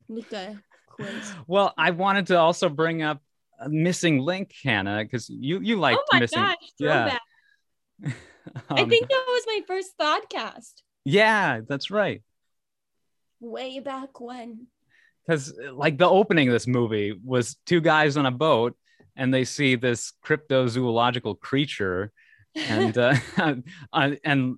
[0.07, 0.63] Luca
[0.97, 1.33] quiz?
[1.47, 3.21] Well, I wanted to also bring up
[3.59, 6.39] a missing link, Hannah, because you you like oh my missing.
[6.43, 7.17] gosh, yeah.
[8.01, 8.15] throwback.
[8.69, 10.73] I Um, think that was my first podcast
[11.05, 12.21] Yeah, that's right.
[13.39, 14.67] way back when.
[15.25, 18.75] because like the opening of this movie was two guys on a boat
[19.15, 22.11] and they see this cryptozoological creature
[22.55, 23.13] and uh,
[23.93, 24.57] uh, and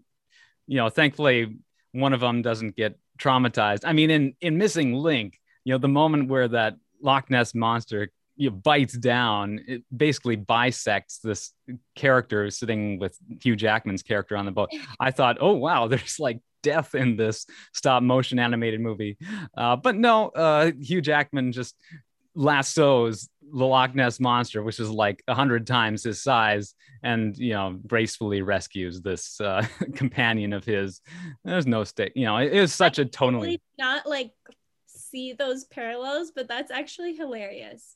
[0.67, 1.57] you know thankfully
[1.93, 5.87] one of them doesn't get traumatized i mean in in missing link you know the
[5.87, 11.53] moment where that loch ness monster you know, bites down it basically bisects this
[11.95, 14.69] character sitting with hugh jackman's character on the boat
[14.99, 19.17] i thought oh wow there's like death in this stop motion animated movie
[19.57, 21.75] uh, but no uh, hugh jackman just
[22.35, 27.53] lassos the Loch Ness monster, which is like a hundred times his size, and you
[27.53, 31.01] know gracefully rescues this uh, companion of his.
[31.43, 33.59] There's no state, you know, it, it such a tonally.
[33.77, 34.31] Not like
[35.09, 37.95] see those parallels, but that's actually hilarious.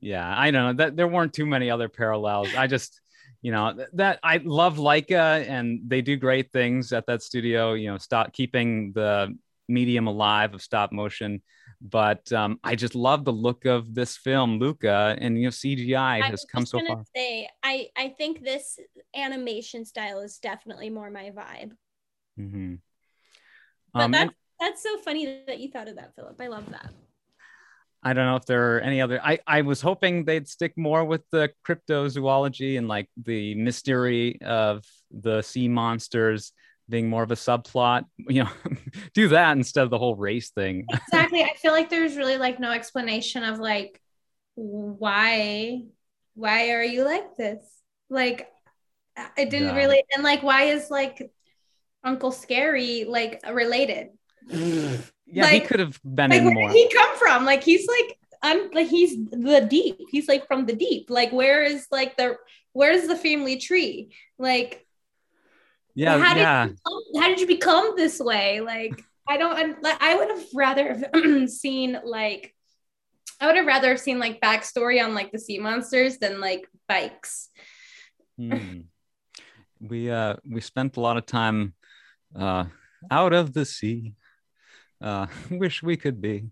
[0.00, 2.54] Yeah, I don't know that there weren't too many other parallels.
[2.56, 3.00] I just,
[3.42, 7.74] you know, that I love Laika, and they do great things at that studio.
[7.74, 9.36] You know, stop keeping the
[9.68, 11.42] medium alive of stop motion.
[11.80, 16.22] But um, I just love the look of this film, Luca, and you know CGI
[16.22, 17.04] has come so far.
[17.14, 18.80] Say, I I think this
[19.14, 21.72] animation style is definitely more my vibe.
[22.38, 22.74] Mm-hmm.
[23.94, 26.40] But Um, that's that's so funny that you thought of that, Philip.
[26.40, 26.90] I love that.
[28.02, 29.20] I don't know if there are any other.
[29.22, 34.84] I I was hoping they'd stick more with the cryptozoology and like the mystery of
[35.10, 36.52] the sea monsters
[36.88, 38.04] being more of a subplot.
[38.28, 38.50] You know,
[39.14, 40.86] do that instead of the whole race thing.
[41.08, 41.42] Exactly.
[41.42, 44.00] I feel like there's really like no explanation of like
[44.54, 45.82] why
[46.34, 47.64] why are you like this?
[48.08, 48.48] Like
[49.36, 49.76] it didn't Yeah.
[49.76, 51.32] really and like why is like
[52.04, 54.10] Uncle Scary like related?
[55.30, 56.68] Yeah, he could have been Like in where more.
[56.70, 57.44] did he come from?
[57.44, 59.98] Like he's like un- like he's the deep.
[60.10, 61.10] He's like from the deep.
[61.10, 62.36] Like where is like the
[62.72, 64.14] where's the family tree?
[64.38, 64.86] Like
[65.94, 66.64] yeah, how did yeah.
[66.64, 68.60] you become, how did you become this way?
[68.60, 69.82] Like I don't.
[69.82, 72.54] Like, I would have rather have seen like
[73.40, 76.66] I would have rather have seen like backstory on like the sea monsters than like
[76.88, 77.50] bikes.
[78.38, 78.80] Hmm.
[79.80, 81.74] We uh we spent a lot of time
[82.34, 82.64] uh
[83.10, 84.14] out of the sea.
[85.00, 86.44] Uh wish we could be.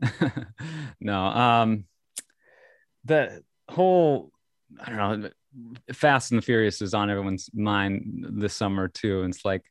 [1.00, 1.84] no, um
[3.04, 4.30] the whole
[4.80, 5.30] I don't know
[5.92, 9.22] Fast and the Furious is on everyone's mind this summer too.
[9.22, 9.62] And it's like,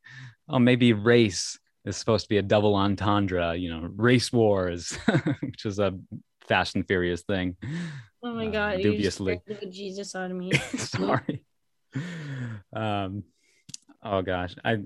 [0.47, 4.95] oh maybe race is supposed to be a double entendre, you know, race wars,
[5.41, 5.97] which is a
[6.47, 7.55] Fast and Furious thing.
[8.23, 9.41] Oh my Uh, god, dubiously.
[9.47, 10.51] you just Jesus out of me.
[10.77, 11.43] sorry
[12.73, 13.23] um
[14.03, 14.77] oh gosh i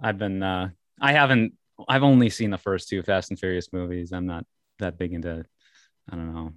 [0.00, 0.68] i've been uh
[1.00, 1.52] i haven't
[1.88, 4.44] i've only seen the first two fast and furious movies i'm not
[4.78, 5.44] that big into
[6.10, 6.52] i don't know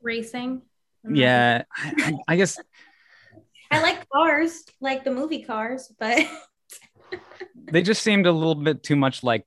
[0.00, 0.62] Racing.
[1.08, 2.58] yeah i, I, I guess
[3.70, 6.26] I like cars, like the movie Cars, but
[7.70, 9.44] they just seemed a little bit too much like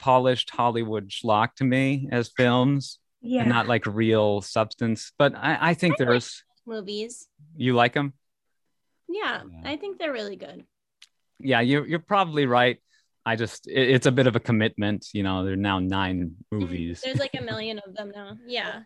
[0.00, 3.42] polished hollywood schlock to me as films yeah.
[3.42, 7.28] and not like real substance but i i think there's Movies.
[7.56, 8.12] you like them
[9.08, 9.70] Yeah, Yeah.
[9.70, 10.64] I think they're really good.
[11.38, 12.78] yeah you're, you're probably right
[13.24, 16.34] i just it, it's a bit of a commitment you know there are now nine
[16.50, 18.36] movies There's like a million of them now.
[18.46, 18.82] Yeah.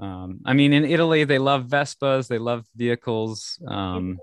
[0.00, 3.60] Um, I mean, in Italy, they love Vespas, they love vehicles.
[3.66, 4.18] Um,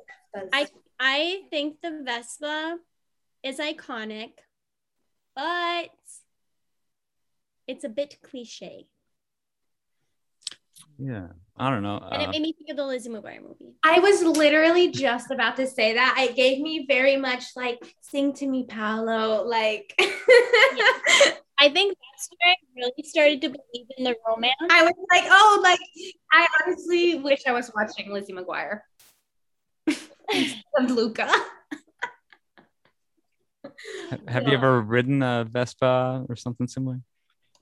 [0.51, 0.67] I
[0.99, 2.77] I think the Vespa
[3.43, 4.32] is iconic,
[5.36, 5.91] but
[7.67, 8.88] it's a bit cliche.
[10.99, 11.97] Yeah, I don't know.
[12.12, 13.73] And it Uh, made me think of the Lizzie McGuire movie.
[13.83, 16.15] I was literally just about to say that.
[16.19, 19.93] It gave me very much like "Sing to Me, Paolo." Like,
[21.59, 24.55] I think that's where I really started to believe in the romance.
[24.69, 25.79] I was like, "Oh, like
[26.31, 28.81] I honestly wish I was watching Lizzie McGuire
[30.75, 31.31] and Luca."
[34.27, 36.99] have you ever ridden a Vespa or something similar?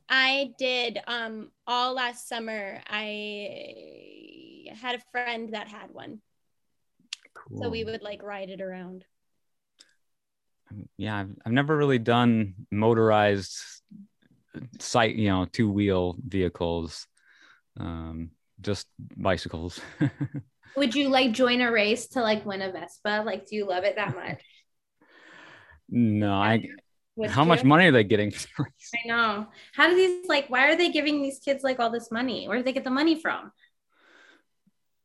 [0.09, 2.81] I did um all last summer.
[2.87, 6.21] I had a friend that had one,
[7.33, 7.63] Cool.
[7.63, 9.05] so we would like ride it around.
[10.97, 13.57] Yeah, I've, I've never really done motorized
[14.79, 17.07] site, you know, two wheel vehicles,
[17.79, 19.79] um, just bicycles.
[20.75, 23.23] Would you like join a race to like win a Vespa?
[23.25, 24.41] Like, do you love it that much?
[25.89, 26.69] no, I with
[27.29, 28.31] How much money are they getting?
[28.59, 29.47] I know.
[29.73, 30.49] How do these like?
[30.49, 32.47] Why are they giving these kids like all this money?
[32.47, 33.51] Where do they get the money from?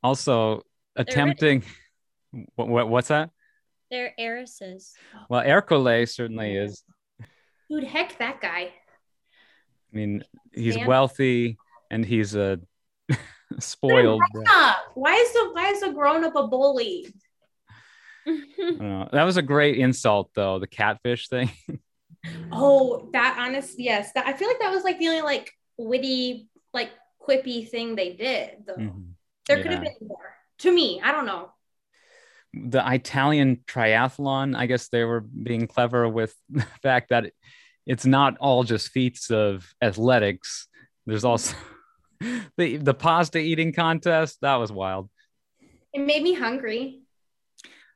[0.03, 0.63] also,
[0.97, 1.63] attempting.
[2.57, 3.31] What, what, what's that?
[3.91, 4.95] They're heiresses.
[5.29, 6.83] Well, Ercole certainly is.
[7.71, 8.73] Dude, heck that guy.
[9.93, 11.59] I mean, he's wealthy
[11.91, 12.59] and he's a
[13.59, 14.23] spoiled.
[14.95, 17.13] Why is the why is the grown up a bully?
[18.27, 19.09] I don't know.
[19.13, 20.59] That was a great insult, though.
[20.59, 21.51] The catfish thing.
[22.51, 24.13] Oh, that honest, yes.
[24.13, 28.13] That I feel like that was like the only like witty, like quippy thing they
[28.15, 28.65] did.
[28.67, 29.15] Though Mhm.
[29.49, 30.37] there could have been more.
[30.59, 31.53] To me, I don't know.
[32.55, 34.55] The Italian triathlon.
[34.57, 37.35] I guess they were being clever with the fact that it-
[37.85, 40.69] it's not all just feats of athletics.
[41.07, 41.57] There's also
[42.57, 44.39] the the pasta eating contest.
[44.43, 45.11] That was wild.
[45.93, 47.02] It made me hungry.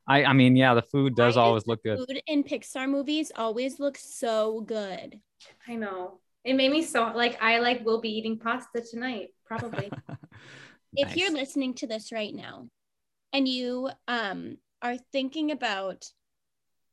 [0.06, 1.98] I I mean, yeah, the food does Why always look good.
[1.98, 5.20] Food in Pixar movies always looks so good.
[5.66, 6.20] I know.
[6.44, 9.90] It made me so like I like will be eating pasta tonight, probably.
[10.98, 12.68] If you're listening to this right now
[13.30, 16.06] and you um are thinking about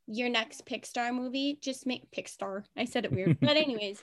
[0.07, 2.63] your next Pixar movie, just make Pixar.
[2.75, 3.39] I said it weird.
[3.41, 4.01] but anyways,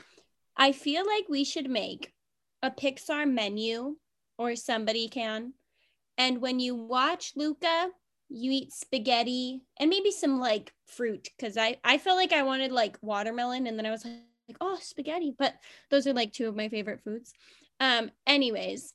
[0.56, 2.14] I feel like we should make
[2.62, 3.96] a Pixar menu
[4.38, 5.52] or somebody can.
[6.16, 7.90] And when you watch Luca,
[8.30, 12.72] you eat spaghetti and maybe some like fruit cuz I I felt like I wanted
[12.72, 14.14] like watermelon and then I was like,
[14.48, 15.54] like oh, spaghetti, but
[15.90, 17.32] those are like two of my favorite foods.
[17.80, 18.94] Um anyways,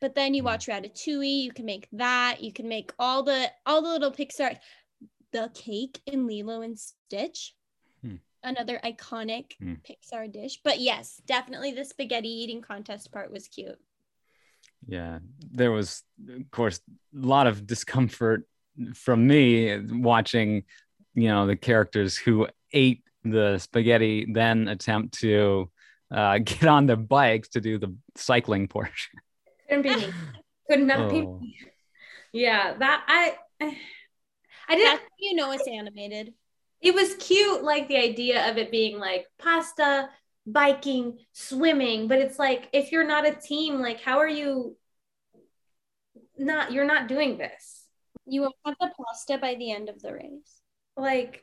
[0.00, 3.82] but then you watch Ratatouille, you can make that, you can make all the all
[3.82, 4.58] the little Pixar
[5.32, 7.54] the cake in Lilo and Stitch.
[8.02, 8.16] Hmm.
[8.42, 9.74] Another iconic Hmm.
[9.84, 10.60] Pixar dish.
[10.62, 13.80] But yes, definitely the spaghetti eating contest part was cute.
[14.86, 15.18] Yeah,
[15.50, 18.46] there was, of course, a lot of discomfort
[18.94, 20.64] from me watching,
[21.14, 25.70] you know, the characters who ate the spaghetti then attempt to
[26.10, 29.14] uh, get on their bikes to do the cycling portion.
[29.68, 30.12] Couldn't be me.
[30.70, 31.38] Could not be Oh.
[31.40, 31.56] me.
[32.32, 33.36] Yeah, that I
[34.68, 36.34] I didn't That's you know it's animated.
[36.82, 40.10] it was cute like the idea of it being like pasta
[40.46, 44.76] biking swimming but it's like if you're not a team like how are you
[46.36, 47.75] not you're not doing this
[48.26, 50.60] You won't have the pasta by the end of the race.
[50.96, 51.42] like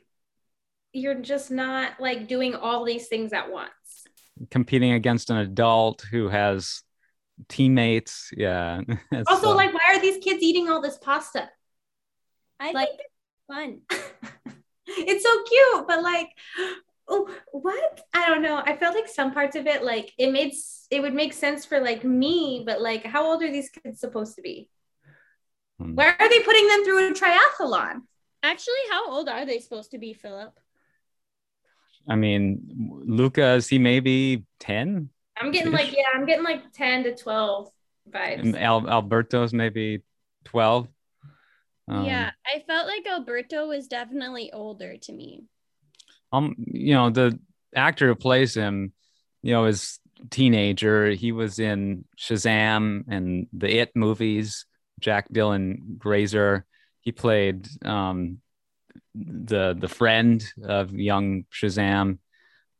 [0.92, 4.04] you're just not like doing all these things at once
[4.50, 6.82] Competing against an adult who has
[7.48, 8.30] teammates.
[8.36, 8.80] Yeah.
[9.28, 11.48] Also uh, like why are these kids eating all this pasta
[12.60, 13.80] I Like- think it's fun.
[14.86, 16.28] it's so cute but like
[17.08, 20.52] oh what i don't know i felt like some parts of it like it made
[20.90, 24.36] it would make sense for like me but like how old are these kids supposed
[24.36, 24.68] to be.
[25.94, 28.02] Why are they putting them through a triathlon
[28.42, 30.52] Actually, how old are they supposed to be, Philip?
[32.06, 32.60] I mean,
[33.06, 35.08] Luca, is he maybe 10?
[35.40, 37.68] i'm getting like yeah i'm getting like 10 to 12
[38.08, 40.02] vibes And Al- Alberto's maybe
[40.44, 40.86] 12.
[41.88, 45.44] Um, yeah, I felt like Alberto was definitely older to me.
[46.32, 47.38] um you know the
[47.74, 48.92] actor who plays him
[49.42, 49.98] you know is
[50.30, 54.66] teenager he was in shazam and the it movies
[55.00, 56.64] jack dylan grazer.
[57.00, 58.38] He played um
[59.14, 62.18] the the friend of young shazam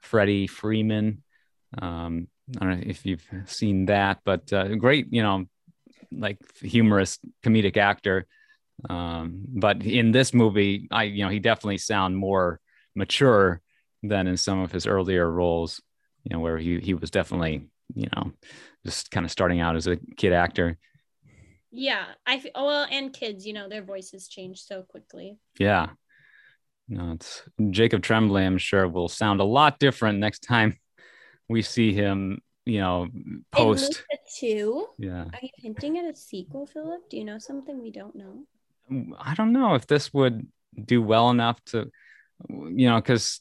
[0.00, 1.22] freddy freeman.
[1.80, 2.28] Um
[2.60, 5.46] i don't know if you've seen that but uh, great you know
[6.12, 8.26] like humorous comedic actor.
[8.88, 12.60] Um but in this movie i you know he definitely sound more
[12.94, 13.60] mature
[14.08, 15.80] than in some of his earlier roles,
[16.24, 18.32] you know, where he he was definitely, you know,
[18.84, 20.78] just kind of starting out as a kid actor.
[21.76, 25.38] Yeah, I feel oh, well, and kids, you know, their voices change so quickly.
[25.58, 25.88] Yeah.
[26.88, 30.78] No, it's Jacob Tremblay, I'm sure will sound a lot different next time
[31.48, 33.08] we see him, you know,
[33.50, 34.04] post.
[34.38, 35.24] Two, Yeah.
[35.24, 37.08] are you hinting at a sequel, Philip?
[37.10, 38.44] Do you know something we don't know?
[39.18, 40.46] I don't know if this would
[40.82, 41.90] do well enough to,
[42.48, 43.40] you know, because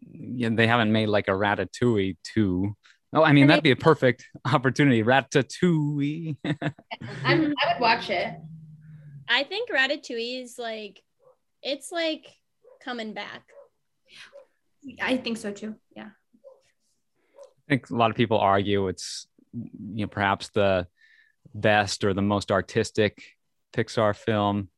[0.00, 2.76] yeah, they haven't made like a Ratatouille 2.
[3.14, 5.02] Oh, I mean, that'd be a perfect opportunity.
[5.02, 6.36] Ratatouille.
[6.44, 6.54] I'm,
[7.24, 8.34] i would watch it
[9.28, 11.00] I think Ratatouille is like,
[11.62, 12.26] it's like
[12.84, 13.42] coming back.
[15.00, 16.10] i think so too yeah
[17.62, 20.86] I think a lot of people argue it's you know perhaps the
[21.54, 23.22] best or the most artistic
[23.72, 24.68] Pixar film.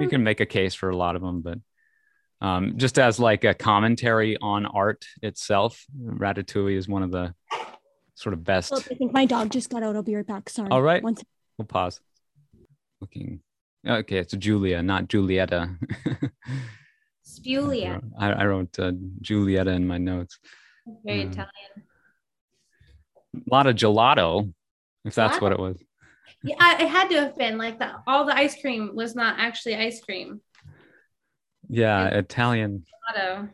[0.00, 1.58] You can make a case for a lot of them, but
[2.40, 7.34] um, just as like a commentary on art itself, Ratatouille is one of the
[8.14, 8.70] sort of best.
[8.70, 9.96] Philip, I think my dog just got out.
[9.96, 10.48] I'll be right back.
[10.48, 10.68] Sorry.
[10.70, 11.02] All right.
[11.02, 11.26] One sec-
[11.58, 12.00] We'll pause.
[13.00, 13.40] Looking.
[13.86, 15.76] Okay, it's Giulia, not Julieta.
[17.22, 18.00] Spulia.
[18.18, 18.92] I, I wrote uh,
[19.22, 20.38] Julieta in my notes.
[21.04, 21.32] Very Mm.
[21.32, 21.72] Italian.
[23.34, 24.52] A lot of gelato,
[25.04, 25.76] if that's what it was.
[26.42, 29.74] Yeah, it had to have been like the all the ice cream was not actually
[29.76, 30.40] ice cream.
[31.68, 32.84] Yeah, Italian.
[33.16, 33.48] Gelato.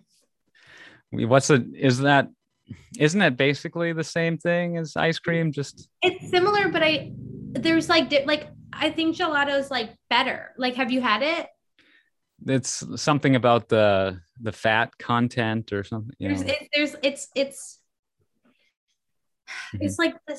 [1.12, 2.28] What's the is that?
[2.98, 5.52] Isn't it basically the same thing as ice cream?
[5.52, 7.12] Just It's similar, but I
[7.52, 10.52] there's like di- like I think gelato is like better.
[10.56, 11.46] Like, have you had it?
[12.46, 16.14] it's something about the the fat content or something.
[16.18, 17.76] You There's it, there's it's it's
[19.74, 19.80] Mhm.
[19.82, 20.38] it's like the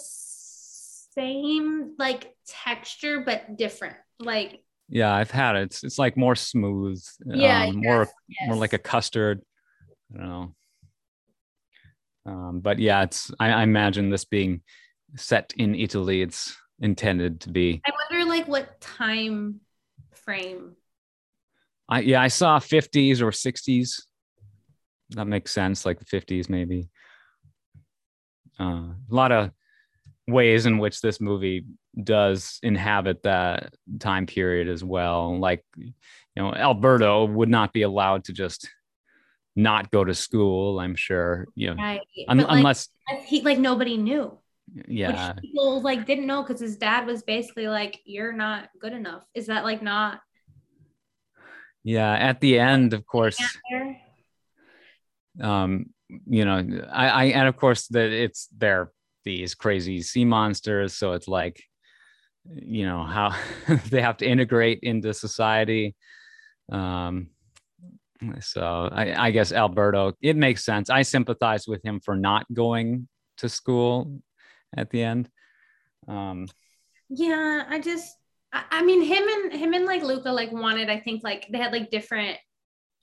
[1.13, 3.97] same like texture but different.
[4.19, 5.63] Like Yeah, I've had it.
[5.63, 7.03] It's it's like more smooth.
[7.25, 9.41] Yeah, um, more yes, more like a custard.
[10.13, 10.55] I don't know.
[12.25, 14.61] Um, but yeah, it's I, I imagine this being
[15.15, 16.21] set in Italy.
[16.21, 17.81] It's intended to be.
[17.85, 19.61] I wonder like what time
[20.13, 20.75] frame.
[21.89, 24.01] I yeah, I saw 50s or 60s.
[25.11, 26.89] That makes sense, like the 50s maybe.
[28.59, 29.51] Uh, a lot of
[30.27, 31.65] ways in which this movie
[32.01, 35.37] does inhabit that time period as well.
[35.37, 35.93] Like, you
[36.35, 38.69] know, Alberto would not be allowed to just
[39.55, 40.79] not go to school.
[40.79, 42.01] I'm sure, you know, Right.
[42.27, 42.89] un- like, unless
[43.25, 44.37] he like nobody knew.
[44.87, 48.93] yeah, Which people like didn't know because his dad was basically like, You're not good
[48.93, 49.25] enough.
[49.33, 50.21] Is that like not
[51.83, 52.13] yeah.
[52.13, 53.39] At the end, of course.
[55.41, 55.85] um
[56.27, 58.91] you know i i and of course that it's they're
[59.23, 61.63] these crazy sea monsters so it's like
[62.53, 63.33] you know how
[63.89, 65.95] they have to integrate into society
[66.69, 67.27] um
[68.39, 70.89] so i i guess alberto it makes sense.
[70.89, 73.07] I sympathize with him for not going
[73.37, 74.21] to school
[74.75, 75.29] at the end.
[76.07, 76.47] Um
[77.09, 78.15] Yeah, I just
[78.53, 81.57] I, I mean him and him and like Luca like wanted, I think like they
[81.57, 82.37] had like different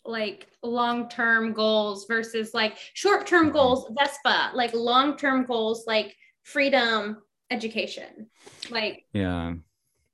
[0.04, 6.14] like long-term goals versus like short-term goals, Vespa, like long-term goals, like
[6.44, 7.18] freedom,
[7.50, 8.30] education.
[8.70, 9.54] Like yeah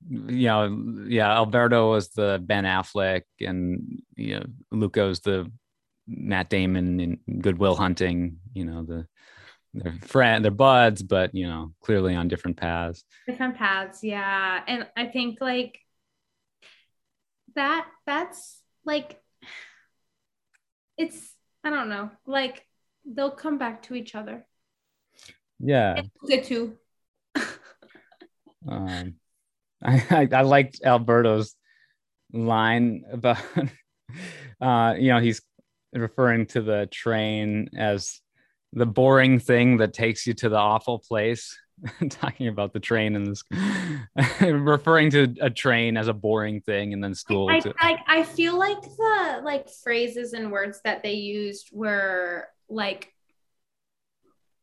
[0.09, 0.69] yeah
[1.07, 5.51] yeah alberto was the ben affleck and you know luca's the
[6.07, 9.07] matt damon in goodwill hunting you know the
[9.73, 14.63] they're friend they're buds but you know clearly on different paths different paths, yeah.
[14.67, 15.79] And I think like
[17.55, 19.21] that that's like
[20.97, 21.33] it's
[21.63, 22.65] I don't know, like
[23.05, 24.45] they'll come back to each other.
[25.59, 26.77] yeah Luca too.
[28.67, 29.15] um
[30.09, 31.55] I, I i liked alberto's
[32.33, 33.37] line about
[34.61, 35.41] uh you know he's
[35.93, 38.19] referring to the train as
[38.73, 41.57] the boring thing that takes you to the awful place
[42.09, 43.43] talking about the train and this
[44.41, 48.57] referring to a train as a boring thing and then school I, I, I feel
[48.57, 53.13] like the like phrases and words that they used were like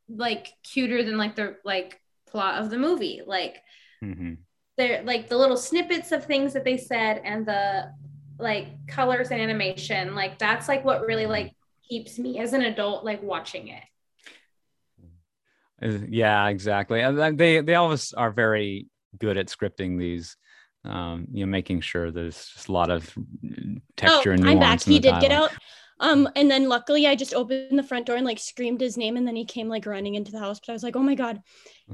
[0.08, 3.62] like cuter than like the like plot of the movie like
[4.02, 4.38] Mhm.
[4.76, 7.92] They're like the little snippets of things that they said and the
[8.38, 11.52] like colors and animation like that's like what really like
[11.88, 13.82] keeps me as an adult like watching it
[16.08, 18.86] yeah exactly and they they always are very
[19.18, 20.36] good at scripting these
[20.84, 23.12] um you know making sure there's just a lot of
[23.96, 24.68] texture and oh, I'm back.
[24.68, 25.52] nuance He did get out.
[26.03, 29.16] Um, and then luckily I just opened the front door and like screamed his name,
[29.16, 30.59] and then he came like running into the house.
[30.59, 31.40] But I was like, oh my god.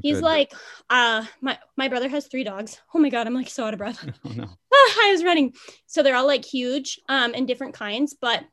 [0.02, 0.24] He's Good.
[0.24, 0.52] like,
[0.88, 2.80] uh, my my brother has three dogs.
[2.94, 4.02] Oh my god, I'm like so out of breath.
[4.24, 5.52] oh no I was running.
[5.86, 8.16] So they're all like huge, um, and different kinds.
[8.18, 8.44] But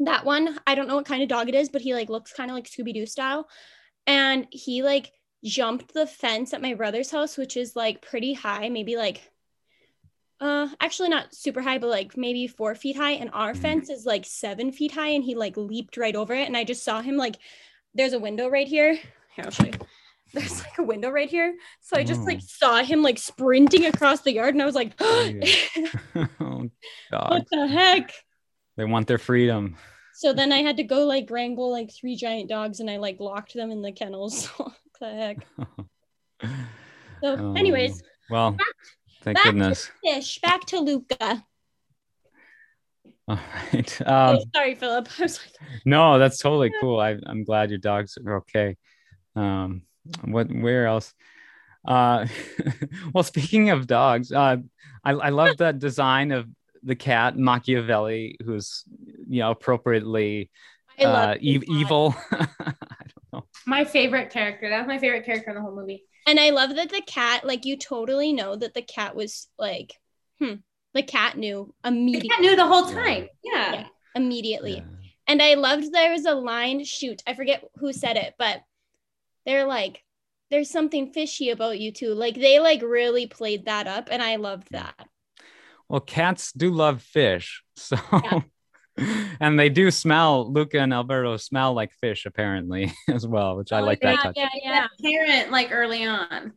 [0.00, 2.32] that one, I don't know what kind of dog it is, but he like looks
[2.32, 3.48] kind of like Scooby Doo style,
[4.08, 5.12] and he like
[5.44, 9.31] jumped the fence at my brother's house, which is like pretty high, maybe like.
[10.42, 13.58] Uh, actually not super high, but like maybe four feet high, and our Mhm.
[13.58, 16.64] fence is like seven feet high, and he like leaped right over it, and I
[16.64, 17.36] just saw him like,
[17.94, 18.94] there's a window right here.
[18.94, 19.72] Here, I'll show you.
[20.34, 22.46] There's like a window right here, so I just like Oh.
[22.46, 25.46] saw him like sprinting across the yard, and I was like, Yeah.
[26.40, 26.70] oh,
[27.28, 28.12] what the heck?
[28.76, 29.76] They want their freedom.
[30.14, 33.20] So then I had to go like wrangle like three giant dogs and I like
[33.20, 34.46] locked them in the kennels.
[34.56, 35.46] what the heck?
[37.22, 38.56] So, Oh, anyways, well,
[39.22, 39.90] thank back goodness.
[40.04, 41.44] fish back to Luca.
[43.28, 43.38] All
[43.72, 44.00] right.
[44.06, 45.08] Um, oh, sorry, Philip.
[45.18, 47.00] I was like, no, that's totally cool.
[47.00, 48.76] I, I'm glad your dogs are okay.
[49.36, 49.82] Um,
[50.24, 50.48] what?
[50.52, 51.14] Where else?
[51.86, 52.26] Uh,
[53.14, 54.56] well, speaking of dogs, uh,
[55.04, 56.48] I, I love that design of
[56.82, 58.84] the cat Machiavelli, who's
[59.28, 60.50] you know appropriately
[60.98, 62.14] uh, e- evil.
[63.66, 63.78] I don't know.
[63.78, 66.74] my favorite character that was my favorite character in the whole movie And I love
[66.76, 69.94] that the cat, like, you totally know that the cat was like,
[70.38, 70.54] hmm,
[70.94, 72.28] the cat knew the immediately.
[72.30, 73.86] cat knew the whole time yeah, Yeah.
[74.14, 74.76] immediately.
[74.76, 74.84] Yeah.
[75.26, 78.62] And I loved there was a line, shoot, I forget who said it, but
[79.46, 80.02] they're like,
[80.50, 82.14] there's something fishy about you too.
[82.14, 85.08] Like they like really played that up and I loved that.
[85.88, 87.62] Well, cats do love fish.
[87.76, 87.96] So
[89.40, 93.80] and they do smell Luca and Alberto smell like fish apparently as well, which I
[93.80, 94.36] Oh, like yeah, that touch.
[94.36, 94.86] yeah, yeah.
[95.02, 96.52] Parent like early on.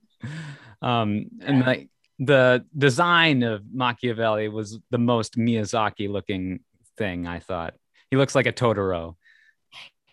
[0.81, 1.65] Um and Yeah.
[1.65, 6.61] like the design of Machiavelli was the most Miyazaki looking
[6.97, 7.73] thing, I thought.
[8.11, 9.15] He looks like a Totoro.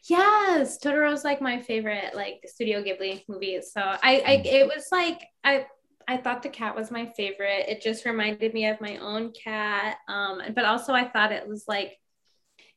[0.08, 3.70] Yes, Totoro's like my favorite like Studio Ghibli movies.
[3.72, 4.46] So I, I Mm.
[4.46, 5.66] it was like I
[6.08, 7.66] I thought the cat was my favorite.
[7.68, 9.98] It just reminded me of my own cat.
[10.08, 11.96] Um, but also I thought it was like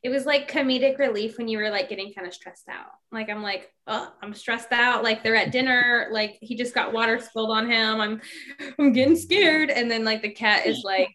[0.06, 2.92] it was like comedic relief when you were like getting kind of stressed out.
[3.10, 5.02] Like I'm like, oh, I'm stressed out.
[5.02, 8.00] Like they're at dinner, like he just got water spilled on him.
[8.00, 8.20] I'm
[8.78, 9.68] I'm getting scared.
[9.68, 11.12] And then like the cat is like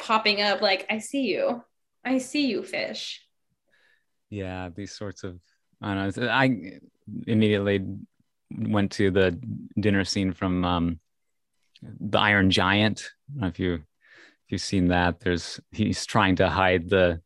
[0.00, 1.62] popping up, like, I see you.
[2.04, 3.22] I see you, fish.
[4.30, 5.38] yeah these sorts of
[5.80, 6.44] i don't know i
[7.28, 7.84] immediately
[8.50, 9.38] went to the
[9.78, 11.00] dinner scene from um
[12.00, 16.36] the iron giant I don't know if you if you've seen that there's he's trying
[16.36, 17.20] to hide the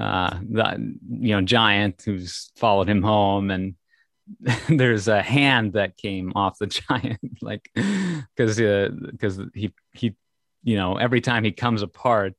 [0.00, 3.74] uh the you know giant who's followed him home and
[4.68, 10.14] there's a hand that came off the giant like because because he he
[10.62, 12.34] you know every time he comes apart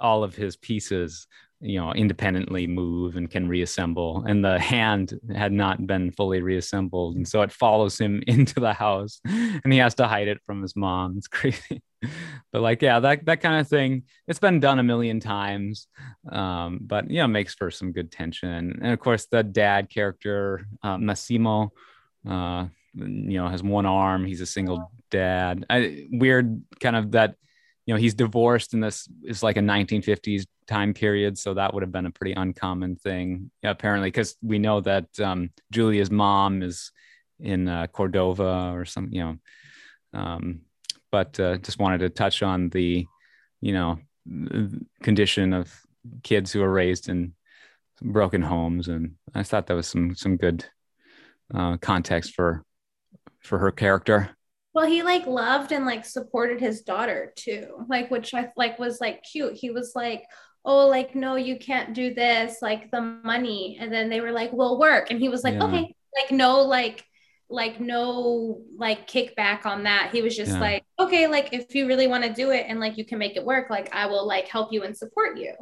[0.00, 1.26] all of his pieces
[1.60, 7.16] you know independently move and can reassemble and the hand had not been fully reassembled
[7.16, 10.62] and so it follows him into the house and he has to hide it from
[10.62, 11.14] his mom.
[11.16, 11.82] It's crazy
[12.52, 15.88] but like yeah that that kind of thing it's been done a million times
[16.30, 18.78] um but you know makes for some good tension.
[18.82, 21.72] And of course the dad character uh, massimo
[22.28, 25.64] uh you know has one arm he's a single dad.
[25.70, 27.34] I, weird kind of that
[27.86, 31.82] you know he's divorced and this is like a 1950s time period so that would
[31.82, 36.92] have been a pretty uncommon thing apparently because we know that um, giulia's mom is
[37.40, 39.38] in uh, cordova or some you know
[40.12, 40.60] um,
[41.10, 43.06] but uh, just wanted to touch on the
[43.60, 43.98] you know
[45.02, 45.72] condition of
[46.22, 47.34] kids who are raised in
[48.02, 50.64] broken homes and i thought that was some some good
[51.54, 52.64] uh, context for
[53.40, 54.30] for her character
[54.74, 59.00] Well, he like loved and like supported his daughter too, like which I like was
[59.00, 59.54] like cute.
[59.54, 60.24] He was like,
[60.64, 64.52] "Oh, like no, you can't do this, like the money." And then they were like,
[64.52, 65.64] "We'll work," and he was like, Yeah.
[65.64, 67.04] "Okay," like no, like
[67.50, 70.10] like no like kickback on that.
[70.12, 70.60] He was just Yeah.
[70.60, 73.36] like, "Okay, like if you really want to do it and like you can make
[73.36, 75.54] it work, like I will like help you and support you."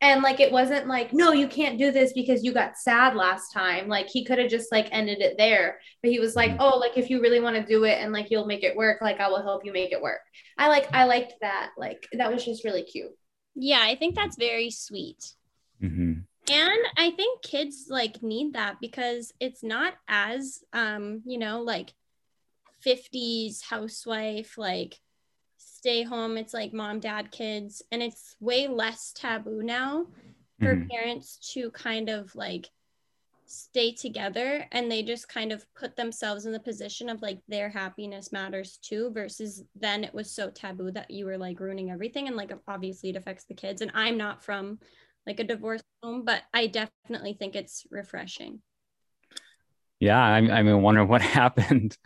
[0.00, 3.52] And like it wasn't like, no, you can't do this because you got sad last
[3.52, 3.86] time.
[3.88, 5.78] Like he could have just like ended it there.
[6.02, 6.56] But he was like, Mhm.
[6.58, 9.00] oh, like if you really want to do it and like you'll make it work,
[9.00, 10.20] like I will help you make it work.
[10.58, 11.70] I like I liked that.
[11.78, 13.12] Like that was just really cute.
[13.54, 15.34] Yeah, I think that's very sweet.
[15.80, 16.26] Mhm.
[16.50, 21.92] And I think kids like need that because it's not as um, you know, like
[22.80, 24.98] 50s housewife, like
[25.56, 26.36] stay home.
[26.36, 27.82] It's like mom, dad, kids.
[27.92, 30.06] And it's way less taboo now
[30.60, 30.88] for Mhm.
[30.90, 32.68] parents to kind of like
[33.46, 37.68] stay together and they just kind of put themselves in the position of like their
[37.68, 42.28] happiness matters too versus then it was so taboo that you were like ruining everything
[42.28, 44.78] and like obviously it affects the kids and i'm not from
[45.26, 48.60] like a divorced home but i definitely think it's refreshing.
[50.00, 51.96] Yeah I, I mean wonder what happened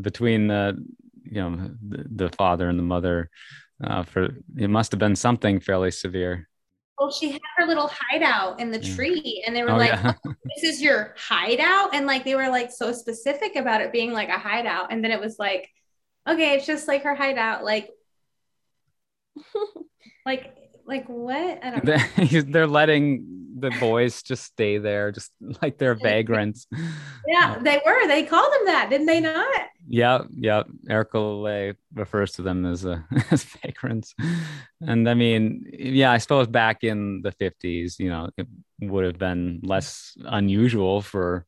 [0.00, 0.76] between the
[1.22, 3.30] you know the, the father and the mother
[3.82, 6.48] uh, for it must have been something fairly severe.
[6.98, 10.14] Well, she had her little hideout in the tree, and they were oh like, yeah.
[10.24, 14.30] "This is your hideout," and like they were like so specific about it being like
[14.30, 15.68] a hideout, and then it was like,
[16.26, 17.90] okay, it's just like her hideout, like,
[20.26, 21.58] like, like what?
[21.64, 21.96] I don't know.
[22.16, 23.26] They- they're letting
[23.58, 25.32] the boys just stay there just
[25.62, 26.66] like they're vagrants
[27.26, 28.06] Yeah, they were.
[28.06, 29.62] They called them that, didn't they not?
[29.88, 32.98] yeah yeah Ercole refers to them as uh,
[33.30, 34.16] as vagrants
[34.80, 38.48] and i mean yeah i suppose back in the 50s you know it
[38.80, 41.46] would have been less unusual for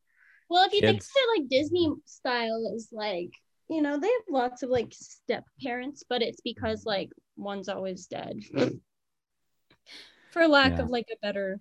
[0.49, 1.09] well if you think Kids.
[1.17, 3.31] of it like disney style is like
[3.69, 8.05] you know they have lots of like step parents but it's because like one's always
[8.05, 8.39] dead
[10.31, 10.83] for lack Yeah.
[10.83, 11.59] of like a better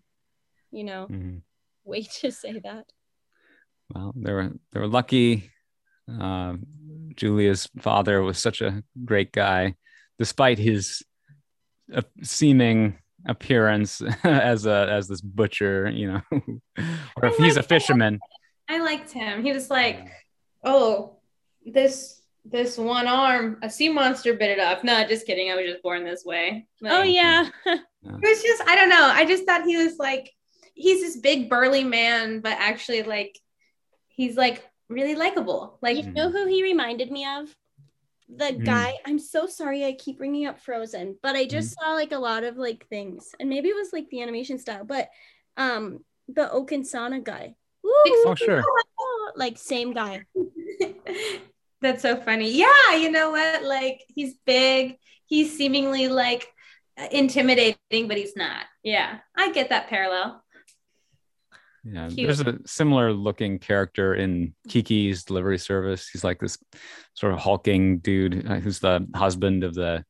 [0.70, 1.42] you know Mhm.
[1.84, 2.84] way to say that
[3.94, 5.50] well they were they were lucky
[6.20, 6.54] uh,
[7.16, 9.74] giulia's father was such a great guy
[10.18, 11.02] despite his
[11.94, 16.22] uh, seeming appearance as a as this butcher you know
[17.16, 18.20] or if he's a fisherman
[18.70, 19.42] I liked him.
[19.42, 20.10] He was like,
[20.62, 21.16] oh,
[21.64, 24.82] this this one arm, a sea monster bit it off.
[24.84, 25.50] No, just kidding.
[25.50, 26.66] I was just born this way.
[26.80, 27.48] Like, Oh yeah.
[27.66, 27.80] It
[28.22, 29.10] was just, I don't know.
[29.12, 30.30] I just thought he was like,
[30.74, 33.38] he's this big burly man, but actually, like,
[34.08, 35.78] he's like really likable.
[35.82, 37.54] Like, you know who he reminded me of?
[38.30, 38.64] The Mm.
[38.64, 38.92] guy.
[39.06, 39.84] I'm so sorry.
[39.84, 43.34] I keep bringing up Frozen, but I just saw like a lot of like things,
[43.40, 45.08] and maybe it was like the animation style, but
[45.56, 47.54] um, the Oaken sauna guy.
[47.82, 47.90] Woo!
[47.94, 48.62] Oh, sure.
[49.36, 50.22] Like same guy.
[51.80, 52.50] That's so funny.
[52.50, 53.62] Yeah, you know what?
[53.62, 54.96] Like he's big.
[55.26, 56.48] He's seemingly like
[57.12, 58.64] intimidating, but he's not.
[58.82, 60.42] Yeah, I get that parallel.
[61.84, 62.26] Yeah, Cute.
[62.26, 66.08] there's a similar looking character in Kiki's delivery service.
[66.08, 66.58] He's like this
[67.14, 70.04] sort of hulking dude uh, who's the husband of the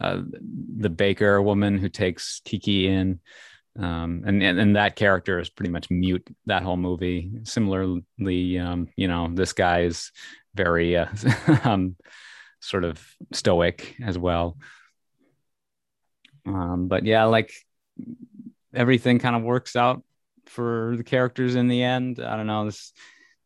[0.00, 0.22] uh,
[0.78, 3.20] the baker woman who takes Kiki in.
[3.78, 7.30] Um, and, and and that character is pretty much mute that whole movie.
[7.44, 10.12] Similarly, um, you know, this guy is
[10.54, 11.08] very uh,
[11.64, 11.96] um,
[12.60, 14.56] sort of stoic as well.
[16.46, 17.52] Um, but yeah, like
[18.74, 20.02] everything kind of works out
[20.46, 22.20] for the characters in the end.
[22.20, 22.62] I don't know.
[22.62, 22.92] There's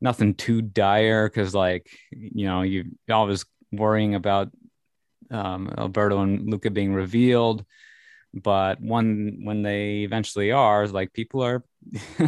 [0.01, 4.51] nothing too dire because, like, you know, you you're always worrying about
[5.31, 7.65] um, Alberto and Luca being revealed,
[8.35, 11.65] but when when they eventually are, like, people are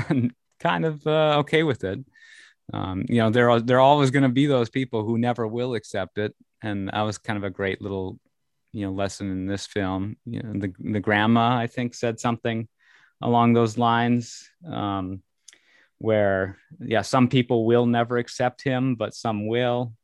[0.60, 2.00] kind of uh, okay with it.
[2.72, 5.46] Um, you know, there are there are always going to be those people who never
[5.46, 8.18] will accept it, and that was kind of a great little
[8.72, 10.16] you know lesson in this film.
[10.24, 12.68] You know, the the grandma I think said something
[13.22, 15.22] along those lines um,
[15.98, 19.94] where yeah some people will never accept him but some will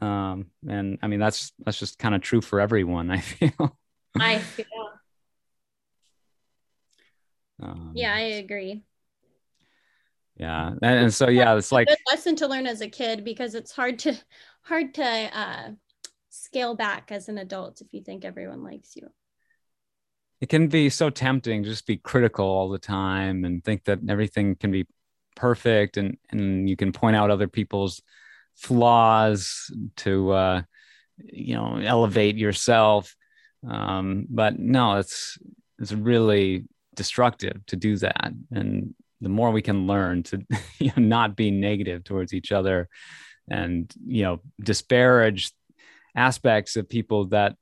[0.00, 3.76] um, and i mean that's that's just kind of true for everyone i feel
[4.20, 4.66] I feel
[7.62, 8.82] um, Yeah, I agree.
[10.36, 13.54] yeah and, and so yeah it's like Good lesson to learn as a kid because
[13.54, 14.18] it's hard to
[14.62, 15.70] hard to uh,
[16.30, 19.08] scale back as an adult if you think everyone likes you.
[20.40, 24.00] it can be so tempting to just be critical all the time and think that
[24.08, 24.86] everything can be
[25.36, 28.02] perfect and and you can point out other people's
[28.56, 30.62] flaws to uh
[31.16, 33.14] you know elevate yourself
[33.68, 35.38] um but no it's
[35.78, 38.32] it's really destructive to do that.
[38.50, 40.44] And the more we can learn to
[40.78, 42.88] you know, not be negative towards each other
[43.50, 45.52] and you know disparage
[46.14, 47.56] aspects of people that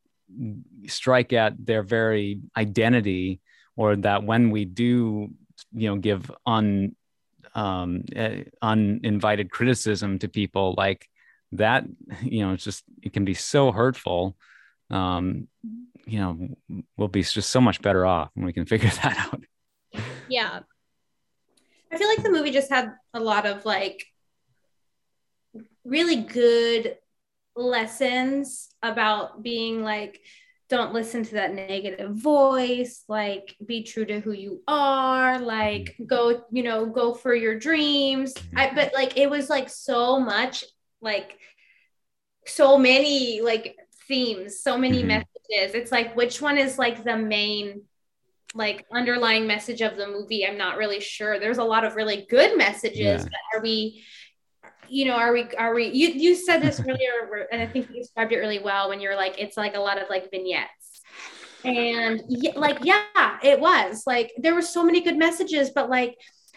[0.87, 3.41] strike at their very identity
[3.77, 5.29] or that when we do
[5.73, 6.95] you know give un
[7.55, 11.09] um uh, uninvited criticism to people like
[11.53, 11.85] that
[12.23, 14.37] you know it's just it can be so hurtful.
[14.91, 15.49] Um
[16.07, 19.43] you know we'll be just so much better off when we can figure that out
[20.29, 20.61] Yeah.
[21.93, 24.07] I feel like the movie just had a lot of like
[25.85, 26.97] really good
[27.57, 30.21] lessons about being like
[30.69, 36.45] don't listen to that negative voice like be true to who you are like go
[36.53, 40.65] you know go for your dreams I, but like it was like so much
[41.01, 41.39] like
[42.47, 43.77] so many like
[44.07, 45.09] themes so many Mhm.
[45.51, 47.83] It's like which one is like the main
[48.55, 50.47] like underlying message of the movie?
[50.47, 51.39] I'm not really sure.
[51.39, 53.23] There's a lot of really good messages Yeah.
[53.23, 54.05] but are we
[54.89, 58.01] you know are we are we you you said this earlier and i think you
[58.01, 61.03] described it really well when you're like it's like a lot of like vignettes.
[61.65, 64.03] And yeah, like yeah it was.
[64.07, 66.17] Like there were so many good messages but like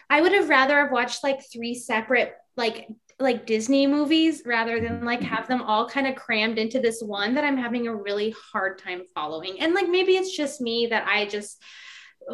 [0.10, 2.88] i would have rather have watched like three separate like
[3.20, 5.34] like disney movies rather than like mm-hmm.
[5.34, 8.78] have them all kind of crammed into this one that i'm having a really hard
[8.78, 9.60] time following.
[9.60, 11.62] And like maybe it's just me that i just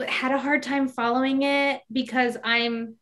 [0.07, 2.95] had a hard time following it because i'm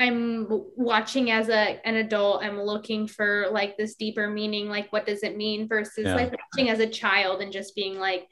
[0.00, 0.46] i'm
[0.76, 2.42] watching as a an adult.
[2.42, 6.14] I'm looking for like this deeper meaning like what does it mean versus Yeah.
[6.14, 8.26] like watching as a child and just being like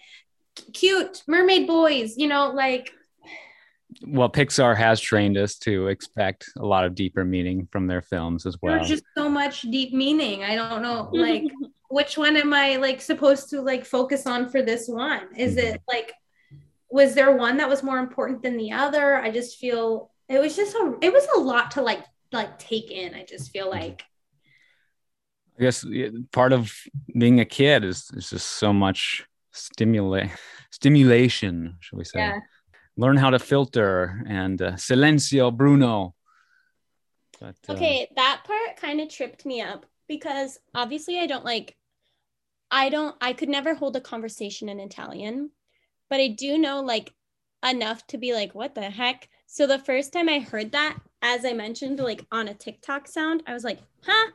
[0.74, 2.92] cute mermaid boys you know like
[4.06, 8.46] well pixar has trained us to expect a lot of deeper meaning from their films
[8.46, 8.74] as well.
[8.74, 10.44] there's just so much deep meaning.
[10.44, 11.44] I don't know like
[11.88, 15.28] which one am i like supposed to like focus on for this one?
[15.36, 15.96] Is it mm-hmm.
[15.96, 16.12] like
[16.90, 19.16] was there one that was more important than the other?
[19.16, 22.90] I just feel it was just a it was a lot to like like take
[22.90, 23.80] in i just feel mm-hmm.
[23.80, 24.04] like.
[25.58, 25.84] I guess
[26.32, 26.72] part of
[27.16, 30.30] being a kid is, is just so much stimulate
[30.70, 32.20] stimulation, shall we say?
[32.20, 32.38] yeah
[32.96, 36.14] Learn how to filter and uh, silencio, Bruno.
[37.40, 41.76] But, uh, Okay, that part kind of tripped me up because obviously I don't like
[42.70, 45.50] I don't I could never hold a conversation in Italian,
[46.08, 47.14] but I do know like
[47.66, 49.28] enough to be like what the heck?
[49.46, 53.42] So the first time I heard that as I mentioned like on a TikTok sound,
[53.46, 54.30] I was like, "Huh?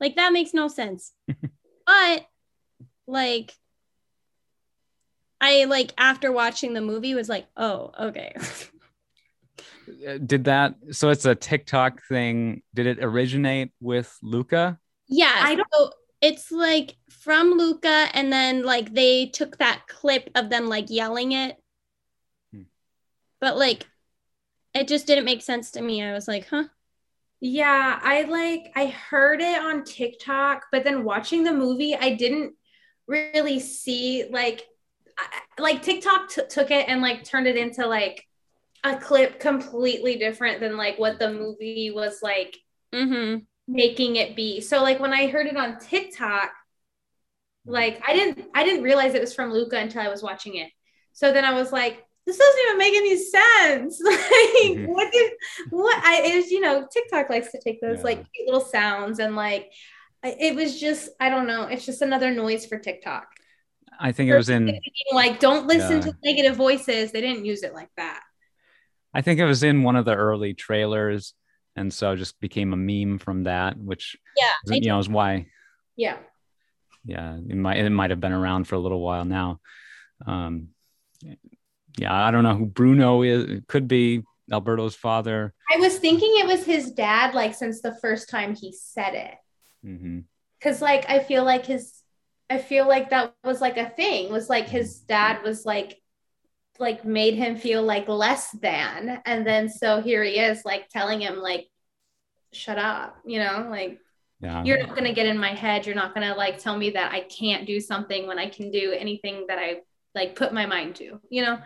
[0.00, 1.12] Like that makes no sense."
[1.86, 2.26] But
[3.06, 3.54] like
[5.40, 8.34] I like after watching the movie was like, oh, okay.
[10.06, 10.74] Uh, Did that?
[10.92, 12.62] So it's a TikTok thing.
[12.74, 14.78] Did it originate with Luca?
[15.08, 15.32] yeah.
[15.34, 20.50] I don't- so it's like from Luca, and then like they took that clip of
[20.50, 21.56] them like yelling it.
[22.52, 22.62] Hmm.
[23.40, 23.86] But like
[24.74, 26.02] it just didn't make sense to me.
[26.02, 26.64] I was like, huh?
[27.40, 32.54] Yeah, I like I heard it on TikTok, but then watching the movie, I didn't
[33.06, 34.64] really see like I-
[35.58, 38.24] like TikTok t- took it and like turned it into like
[38.84, 42.56] a clip completely different than like what the movie was like
[42.94, 43.40] Mm-hmm.
[43.66, 44.60] making it be.
[44.60, 46.50] So like when I heard it on TikTok,
[47.66, 50.70] like I didn't I didn't realize it was from Luca until I was watching it.
[51.12, 54.00] So then I was like, this doesn't even make any sense.
[54.04, 54.86] like Mhm.
[54.86, 55.32] what did
[55.70, 58.04] what I it was, you know, TikTok likes to take those Yeah.
[58.04, 59.70] like cute little sounds and like
[60.22, 63.26] it was just I don't know, it's just another noise for TikTok.
[63.98, 64.78] I think it was in.
[65.12, 66.04] Like don't listen Yeah.
[66.04, 67.12] to negative voices.
[67.12, 68.20] They didn't use it like that.
[69.14, 71.34] I think it was in one of the early trailers,
[71.74, 74.52] and so just became a meme from that, which Yeah.
[74.76, 75.46] You know is why.
[75.96, 76.18] Yeah.
[77.04, 79.60] Yeah, it might it might have been around for a little while now.
[80.26, 80.68] Um,
[81.96, 83.44] yeah, I don't know who Bruno is.
[83.44, 84.22] It could be
[84.52, 85.54] Alberto's father.
[85.74, 89.34] I was thinking it was his dad like since the first time he said it.
[89.82, 90.20] hmm
[90.60, 91.97] Cause like I feel like his
[92.50, 96.00] I feel like that was like a thing, was like his dad was like
[96.78, 99.20] like made him feel like less than.
[99.26, 101.68] And then so here he is like telling him like
[102.52, 103.98] shut up, you know, like
[104.40, 105.86] Yeah, you're not gonna get in my head.
[105.86, 108.92] You're not gonna like tell me that I can't do something when I can do
[108.92, 109.82] anything that I
[110.14, 111.58] like put my mind to, you know?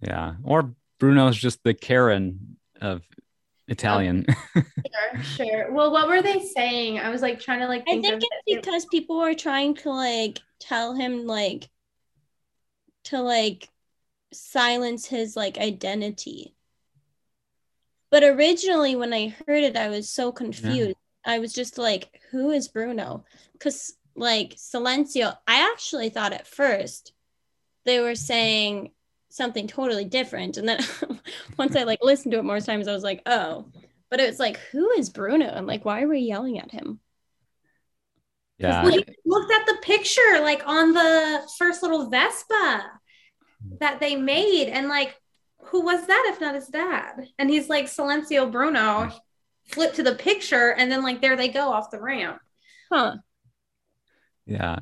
[0.00, 0.34] yeah.
[0.44, 3.02] Or Bruno's just the Karen of
[3.68, 4.26] Italian.
[4.54, 5.72] Sure, sure.
[5.72, 6.98] Well, what were they saying?
[6.98, 8.62] I was like trying to like I think, think of it's it.
[8.62, 11.68] because people were trying to like tell him like
[13.04, 13.68] to like
[14.32, 16.54] silence his like identity.
[18.10, 20.96] But originally when I heard it, I was so confused.
[21.24, 23.24] I was just like, who is Bruno?
[23.52, 27.12] Because like Silencio, I actually thought at first
[27.84, 28.90] they were saying
[29.32, 30.56] something totally different.
[30.56, 30.80] And then
[31.58, 33.66] once I like listened to it more times, I was like, oh.
[34.10, 35.46] But it was like, who is Bruno?
[35.46, 37.00] And like, why are we yelling at him?
[38.58, 42.84] yeah, Well, you looked at the picture like on the first little Vespa
[43.80, 45.16] that they made, and like,
[45.64, 47.26] who was that if not his dad?
[47.38, 49.10] And he's like Silencio Bruno.
[49.66, 52.38] Flip to the picture, and then like there they go off the ramp.
[52.92, 53.16] Huh.
[54.44, 54.80] yeah.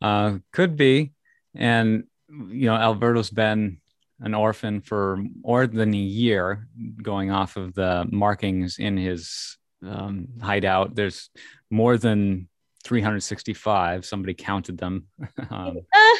[0.00, 1.12] Uh, could be,
[1.54, 3.78] and you know, Alberto's been
[4.20, 6.68] an orphan for more than a year,
[7.02, 9.56] going off of the markings in his
[9.86, 10.94] um, hideout.
[10.94, 11.30] There's
[11.70, 12.48] more than
[12.84, 14.04] 365.
[14.06, 15.06] Somebody counted them.
[15.50, 16.18] um, Ah.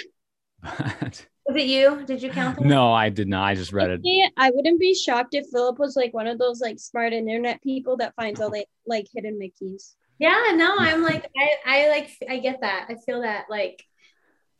[1.00, 2.04] but Was it you?
[2.06, 2.68] Did you count them?
[2.68, 3.44] no, I did not.
[3.44, 4.32] I just read it.
[4.38, 7.98] I wouldn't be shocked if Philip was like one of those like smart internet people
[7.98, 9.94] that finds all the like hidden Mickeys.
[10.18, 12.86] Yeah, no, I'm like, I, I like, I get that.
[12.88, 13.84] I feel that like,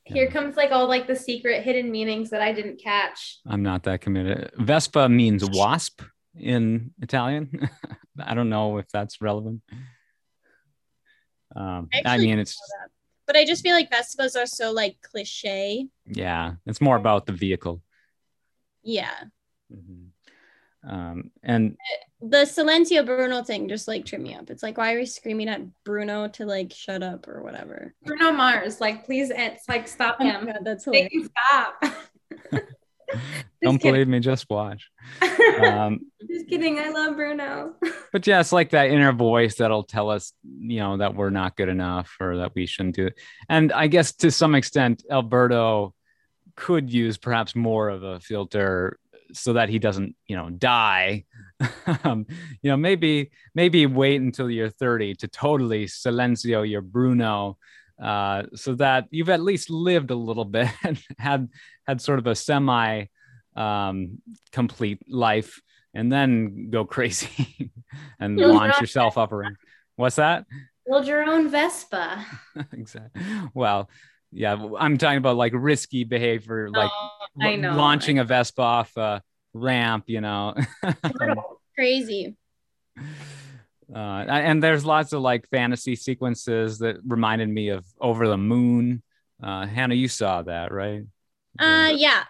[0.05, 3.39] here comes like all like the secret hidden meanings that I didn't catch.
[3.47, 4.51] I'm not that committed.
[4.57, 6.03] Vespa means wasp
[6.39, 7.69] in Italian.
[8.23, 9.63] I don't know if that's relevant.
[11.57, 12.59] Um, I Actually, mean, it's
[13.27, 15.89] But I just feel like Vespas are so like cliche.
[16.07, 17.83] yeah, it's more about the vehicle.
[18.83, 19.15] Yeah.
[19.73, 20.09] Mhm.
[20.87, 21.77] Um, and
[22.27, 24.49] The Silencio Bruno thing just like tripped me up.
[24.49, 27.95] It's like, why are we screaming at Bruno to like shut up or whatever?
[28.03, 30.47] Bruno Mars, like, please, it's like, stop Oh my him.
[30.47, 31.29] God, that's Make hilarious.
[31.29, 31.31] him
[32.51, 32.65] stop.
[33.63, 33.93] don't kidding.
[33.93, 34.91] believe me, just watch.
[35.63, 36.01] Um,
[36.31, 36.79] Just kidding.
[36.79, 37.75] I love Bruno.
[38.13, 41.57] but yeah, it's like that inner voice that'll tell us, you know, that we're not
[41.57, 43.19] good enough or that we shouldn't do it.
[43.49, 45.95] And I guess to some extent, Alberto
[46.57, 48.99] could use perhaps more of a filter
[49.33, 51.25] so that he doesn't, you know, die.
[52.05, 52.27] um,
[52.63, 57.59] you know, maybe maybe wait until you're 30 to totally silencio your Bruno,
[58.03, 61.49] uh, so that you've at least lived a little bit and had
[61.87, 63.05] had sort of a semi
[63.57, 64.19] um,
[64.53, 65.61] complete life,
[65.95, 67.71] and then go crazy
[68.19, 69.57] and Build launch own yourself up around.
[69.97, 70.45] What's that?
[70.87, 72.27] Build your own Vespa.
[72.73, 73.23] exactly.
[73.55, 73.89] Well,
[74.33, 77.77] yeah, I'm talking about like risky behavior, like Oh, I l- know.
[77.77, 79.23] launching a Vespa off a
[79.55, 80.55] ramp, you know.
[81.75, 82.37] Crazy.
[83.95, 89.03] uh, and there's lots of like fantasy sequences that reminded me of Over the Moon.
[89.43, 91.03] Uh, Hannah, you saw that, right?
[91.59, 92.25] Uh yeah.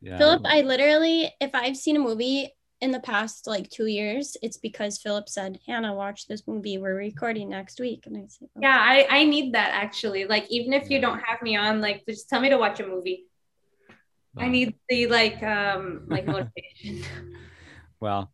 [0.00, 0.18] yeah.
[0.18, 2.50] Philip, I literally, if I've seen a movie
[2.80, 6.78] in the past like two years, it's because Philip said, Hannah, watch this movie.
[6.78, 8.06] We're recording next week.
[8.06, 10.24] And I said, "Okay." Yeah, I, I need that actually.
[10.24, 12.86] Like, even if you don't have me on, like, just tell me to watch a
[12.86, 13.26] movie.
[14.38, 17.04] I Um, need the like um like motivation.
[18.00, 18.32] well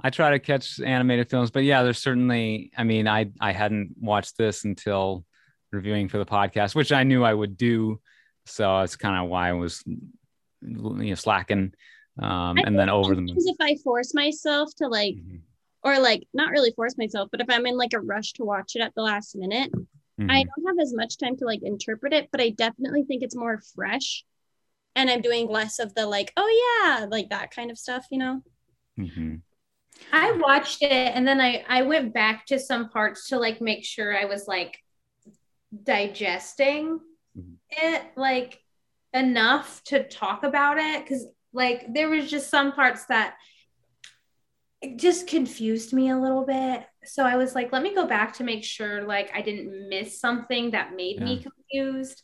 [0.00, 3.94] i try to catch animated films but yeah there's certainly i mean i i hadn't
[4.00, 5.24] watched this until
[5.72, 8.00] reviewing for the podcast which i knew i would do
[8.46, 9.98] so it's kind of why i was you
[10.62, 11.72] know slacking
[12.20, 15.40] um I and then over the Sometimes if I force myself to like, Mhm,
[15.84, 18.72] or like not really force myself, but if I'm in like a rush to watch
[18.74, 20.46] it at the last minute, I mhm.
[20.48, 23.60] don't have as much time to like interpret it, but I definitely think it's more
[23.76, 24.24] fresh.
[24.96, 28.18] And I'm doing less of the like, oh yeah, like that kind of stuff, you
[28.18, 28.42] know?
[28.98, 29.42] Mhm.
[30.12, 33.84] I watched it and then I I went back to some parts to like make
[33.84, 34.78] sure I was like
[35.84, 37.00] digesting
[37.36, 37.56] Mhm.
[37.70, 38.60] it like
[39.12, 43.36] enough to talk about it cuz like there was just some parts that
[44.80, 46.86] it just confused me a little bit.
[47.04, 50.20] So I was like let me go back to make sure like I didn't miss
[50.20, 52.22] something that made me confused.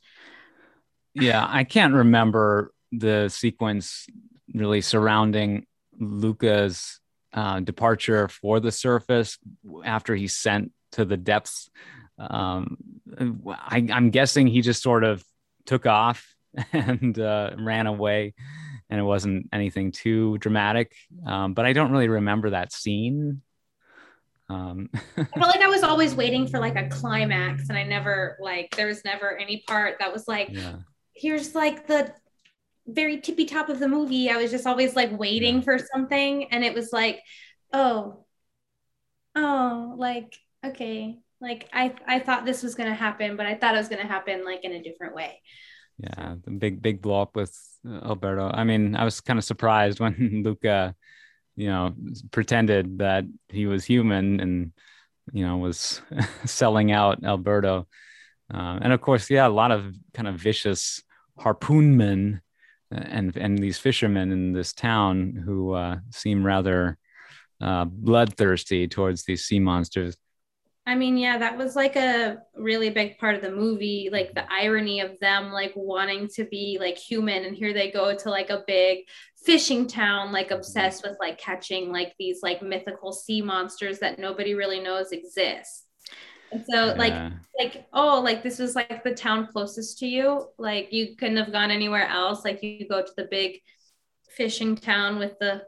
[1.14, 4.06] Yeah i can't remember the sequence
[4.52, 5.66] really surrounding
[5.98, 7.00] luca's
[7.34, 9.38] uh, departure for the surface
[9.84, 11.68] after he's sent to the depths.
[12.16, 12.76] Um,
[13.50, 15.24] I, i'm guessing he just sort of
[15.66, 16.32] took off
[16.72, 18.34] and uh, ran away
[18.88, 20.94] and it wasn't anything too dramatic.
[21.26, 23.42] Um, but i don't really remember that scene.
[24.48, 28.36] Um, I felt like I was always waiting for like a climax and I never
[28.40, 30.76] like there was never any part that was like yeah
[31.14, 32.12] here's like the
[32.86, 34.30] very tippy top of the movie.
[34.30, 37.20] I was just always like waiting for something and it was like,
[37.72, 38.24] oh,
[39.34, 41.18] oh, like, okay.
[41.40, 44.44] Like I I thought this was gonna happen, but I thought it was gonna happen
[44.44, 45.42] like in a different way.
[45.98, 47.54] Yeah, the big big blow up with
[47.86, 48.50] Alberto.
[48.52, 50.94] I mean, I was kind of surprised when Luca,
[51.56, 51.94] you know,
[52.30, 54.72] pretended that he was human and
[55.32, 56.00] you know was
[56.46, 57.88] selling out Alberto.
[58.50, 61.02] Um, and of course, yeah, a lot of kind of vicious
[61.38, 62.40] harpoonmen
[62.90, 66.98] and and these fishermen in this town who uh, seem rather
[67.60, 70.16] uh, bloodthirsty towards these sea monsters.
[70.86, 74.44] I mean, yeah, that was like a really big part of the movie, like the
[74.52, 78.50] irony of them like wanting to be like human and here they go to like
[78.50, 78.98] a big
[79.46, 84.54] fishing town like obsessed with like catching like these like mythical sea monsters that nobody
[84.54, 85.86] really knows exist.
[86.54, 87.30] And so like Yeah.
[87.58, 91.50] like oh like this was like the town closest to you, like you couldn't have
[91.52, 93.60] gone anywhere else, like you go to the big
[94.30, 95.62] fishing town with the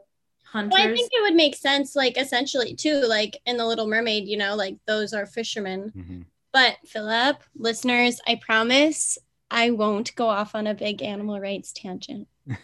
[0.45, 0.71] hunters.
[0.73, 4.27] Well, I think it would make sense, like essentially too, like in the Little Mermaid,
[4.27, 5.91] you know, like those are fishermen.
[5.95, 6.25] Mhm.
[6.53, 9.17] But Philip, listeners, I promise
[9.51, 12.27] I won't go off on a big animal rights tangent.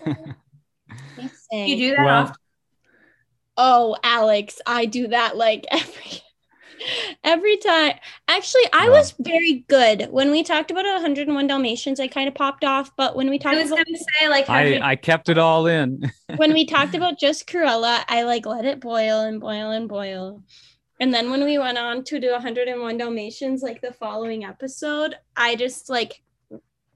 [1.52, 2.36] You do that Well.
[3.56, 6.22] Oh, Alex, I do that like every
[7.24, 7.94] every time.
[8.28, 8.98] Actually, I Wow.
[8.98, 12.00] was very good when we talked about 101 Dalmatians.
[12.00, 14.30] I kind of popped off, but when we talked I talked was about gonna say
[14.30, 16.12] like how'd I I kept it all in.
[16.38, 20.44] when we talked about just Cruella, I like let it boil and boil and boil.
[21.00, 25.56] And then when we went on to do 101 Dalmatians, like the following episode, I
[25.56, 26.22] just like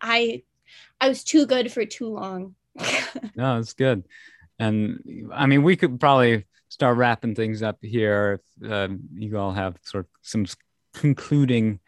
[0.02, 0.44] I
[1.02, 2.56] I was too good for too long.
[3.36, 4.04] No, it's good.
[4.60, 6.46] And I mean, we could probably
[6.78, 10.46] start wrapping things up here if um, you all have sort of some
[10.94, 11.80] concluding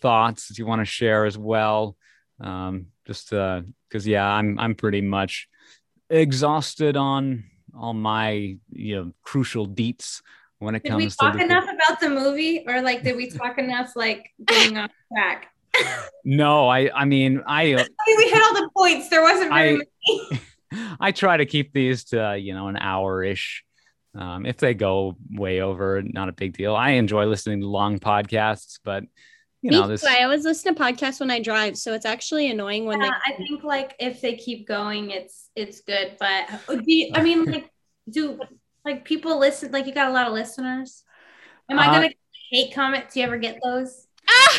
[0.00, 1.96] thoughts that you want to share as well.
[2.40, 5.48] Um, just because, yeah, I'm I'm pretty much
[6.08, 7.42] exhausted on
[7.76, 10.22] all my you know crucial deets
[10.60, 11.26] when it comes to.
[11.26, 13.96] Did we talk to the, enough about the movie, or like did we talk enough
[13.96, 15.48] like getting off track?
[16.24, 19.08] no i i mean i I mean, we hit all the points.
[19.08, 20.40] There wasn't very I- many.
[21.00, 23.64] I try to keep these to you know an hour ish.
[24.14, 26.74] Um, if they go way over, not a big deal.
[26.74, 29.04] I enjoy listening to long podcasts, but
[29.62, 30.04] you know this.
[30.04, 33.32] I always listen to podcasts when I drive, so it's actually annoying when Yeah, I
[33.36, 36.16] think like if they keep going, it's it's good.
[36.18, 37.70] But do you, I mean, like,
[38.08, 38.40] do
[38.84, 39.70] like people listen?
[39.70, 41.04] Like, you got a lot of listeners.
[41.68, 42.10] Am I Uh, gonna
[42.50, 43.14] hate comments?
[43.14, 44.06] Do you ever get those?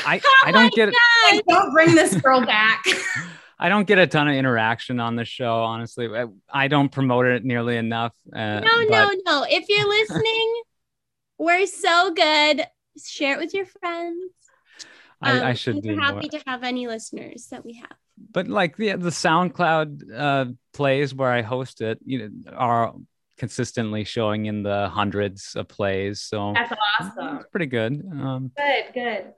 [0.06, 0.93] I I don't get
[1.30, 2.84] Like, don't bring this girl back.
[3.64, 5.59] I don't get a ton of interaction on the show.
[5.64, 8.14] Honestly, I, I don't promote it nearly enough.
[8.34, 9.45] Uh, No, but no, no.
[9.47, 10.62] If you're listening,
[11.38, 12.64] we're so good.
[13.05, 14.34] Share it with your friends.
[15.22, 16.39] I, I Um, should we're happy more.
[16.39, 17.95] to have any listeners that we have.
[18.32, 22.95] But like the the SoundCloud uh, plays where I host it, you know, are
[23.38, 26.22] consistently showing in the hundreds of plays.
[26.22, 27.38] So That's awesome.
[27.38, 27.93] it's pretty good.
[28.12, 29.34] Um, Good, good.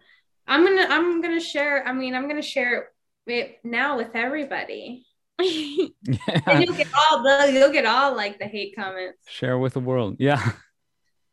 [0.48, 1.86] I'm gonna I'm gonna share.
[1.86, 2.90] I mean, I'm gonna share
[3.28, 5.06] it now with everybody.
[5.40, 9.18] and you'll get all the you'll get all like the hate comments.
[9.28, 10.18] Share with the world.
[10.20, 10.52] Yeah.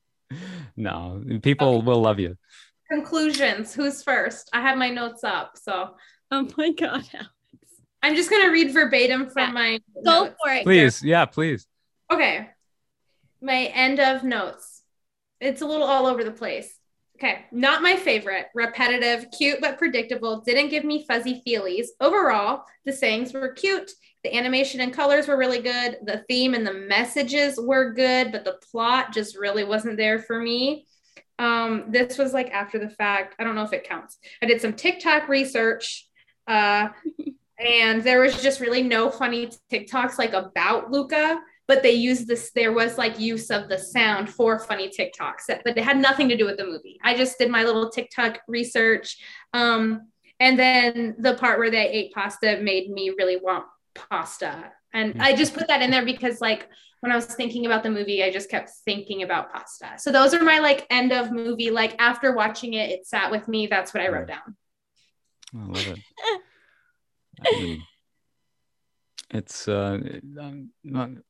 [0.77, 1.87] no, people okay.
[1.87, 2.37] will love you.
[2.91, 3.75] Conclusions.
[3.75, 4.49] Who's first?
[4.53, 5.53] I have my notes up.
[5.57, 5.95] So
[6.31, 7.31] oh my god, Alex.
[8.03, 9.53] I'm just gonna read verbatim from yeah.
[9.53, 10.37] my go notes.
[10.43, 10.65] for it.
[10.65, 11.67] Please, yeah, please.
[12.11, 12.49] Okay.
[13.43, 14.83] My end of notes.
[15.41, 16.75] It's a little all over the place.
[17.23, 18.47] Okay, not my favorite.
[18.55, 20.41] Repetitive, cute but predictable.
[20.41, 21.89] Didn't give me fuzzy feelies.
[22.01, 23.91] Overall, the sayings were cute.
[24.25, 25.99] The animation and colors were really good.
[26.05, 30.41] The theme and the messages were good, but the plot just really wasn't there for
[30.41, 30.87] me.
[31.39, 33.35] Um, this was like after the fact.
[33.39, 34.17] I don't know if it counts.
[34.43, 36.07] I did some TikTok research.
[36.47, 36.89] Uh,
[37.59, 41.39] and there was just really no funny TikToks like about Luca
[41.71, 45.79] but they used this there was like use of the sound for funny tiktoks but
[45.79, 46.99] it had nothing to do with the movie.
[47.05, 49.17] I just did my little tiktok research
[49.53, 50.09] um,
[50.41, 54.73] and then the part where they ate pasta made me really want pasta.
[54.93, 56.69] And i just put that in there because like
[57.03, 59.91] when i was thinking about the movie i just kept thinking about pasta.
[59.99, 63.47] So those are my like end of movie like after watching it it sat with
[63.47, 64.57] me that's what i wrote down.
[65.55, 65.99] I love it.
[67.47, 67.83] I mean,
[69.33, 69.99] it's uh,
[70.41, 70.71] I'm,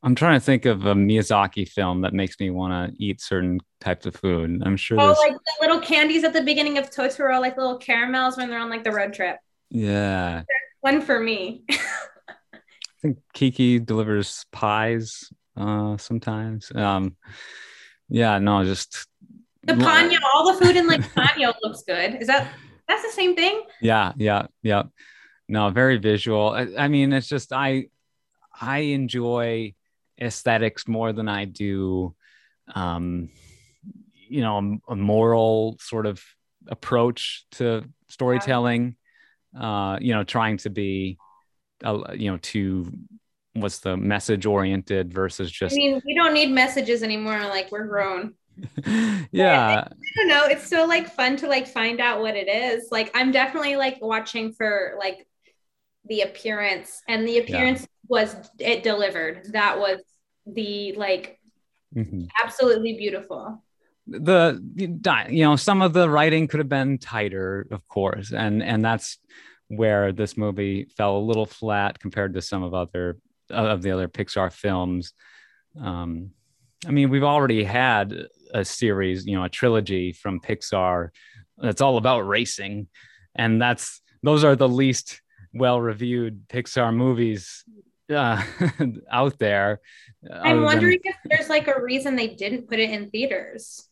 [0.02, 3.60] I'm trying to think of a Miyazaki film that makes me want to eat certain
[3.80, 4.62] types of food.
[4.64, 4.98] I'm sure.
[5.00, 5.18] Oh, there's...
[5.18, 8.70] like the little candies at the beginning of Totoro, like little caramels when they're on
[8.70, 9.38] like the road trip.
[9.68, 10.42] Yeah.
[10.80, 11.64] One for me.
[11.72, 12.58] I
[13.02, 16.72] think Kiki delivers pies uh, sometimes.
[16.74, 17.16] Um,
[18.08, 19.06] yeah, no, just
[19.62, 20.18] the Ponyo.
[20.34, 22.16] All the food in like Ponyo looks good.
[22.20, 22.48] Is that
[22.88, 23.62] that's the same thing?
[23.82, 24.82] Yeah, yeah, yeah
[25.50, 26.50] no very visual.
[26.50, 27.86] I, I, mean it's just i
[28.60, 29.74] i enjoy
[30.20, 32.14] aesthetics more than i do
[32.74, 33.28] um
[34.28, 36.22] you know a, a moral sort of
[36.68, 38.96] approach to storytelling
[39.58, 41.18] uh you know trying to be
[41.84, 42.92] uh, you know to
[43.54, 47.86] what's the message oriented versus just i mean we don't need messages anymore like we're
[47.86, 48.34] grown.
[49.32, 49.84] Yeah.
[49.88, 50.44] I, don't know.
[50.46, 52.88] It's so like fun to like find out what it is.
[52.90, 55.26] Like i'm definitely like watching for like
[56.06, 57.86] the appearance and the appearance yeah.
[58.08, 60.00] was it delivered that was
[60.46, 61.38] the like
[61.94, 62.24] mm-hmm.
[62.42, 63.62] absolutely beautiful
[64.06, 64.60] the
[65.30, 69.18] you know some of the writing could have been tighter of course and and that's
[69.68, 73.18] where this movie fell a little flat compared to some of other
[73.50, 75.12] of the other pixar films
[75.80, 76.30] um
[76.86, 81.10] i mean we've already had a series you know a trilogy from pixar
[81.58, 82.88] that's all about racing
[83.36, 85.20] and that's those are the least
[85.52, 87.64] well reviewed Pixar movies
[88.10, 88.42] uh,
[89.10, 89.80] out there.
[90.30, 91.12] I'm wondering than...
[91.12, 93.86] if there's like a reason they didn't put it in theaters.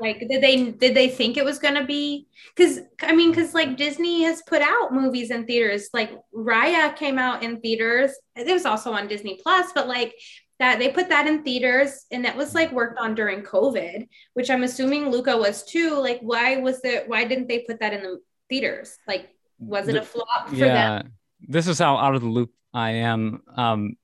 [0.00, 2.28] Like, did they did they think it was gonna be?
[2.54, 5.88] Because I mean, because like Disney has put out movies in theaters.
[5.92, 8.12] Like Raya came out in theaters.
[8.36, 10.14] It was also on Disney Plus, but like
[10.60, 14.50] that they put that in theaters and that was like worked on during COVID, which
[14.50, 15.98] I'm assuming Luca was too.
[16.00, 17.08] Like, why was it?
[17.08, 18.96] Why didn't they put that in the theaters?
[19.06, 21.12] Like, was it a flop for yeah, them?
[21.40, 23.42] This is how out of the loop I am.
[23.56, 23.96] Um,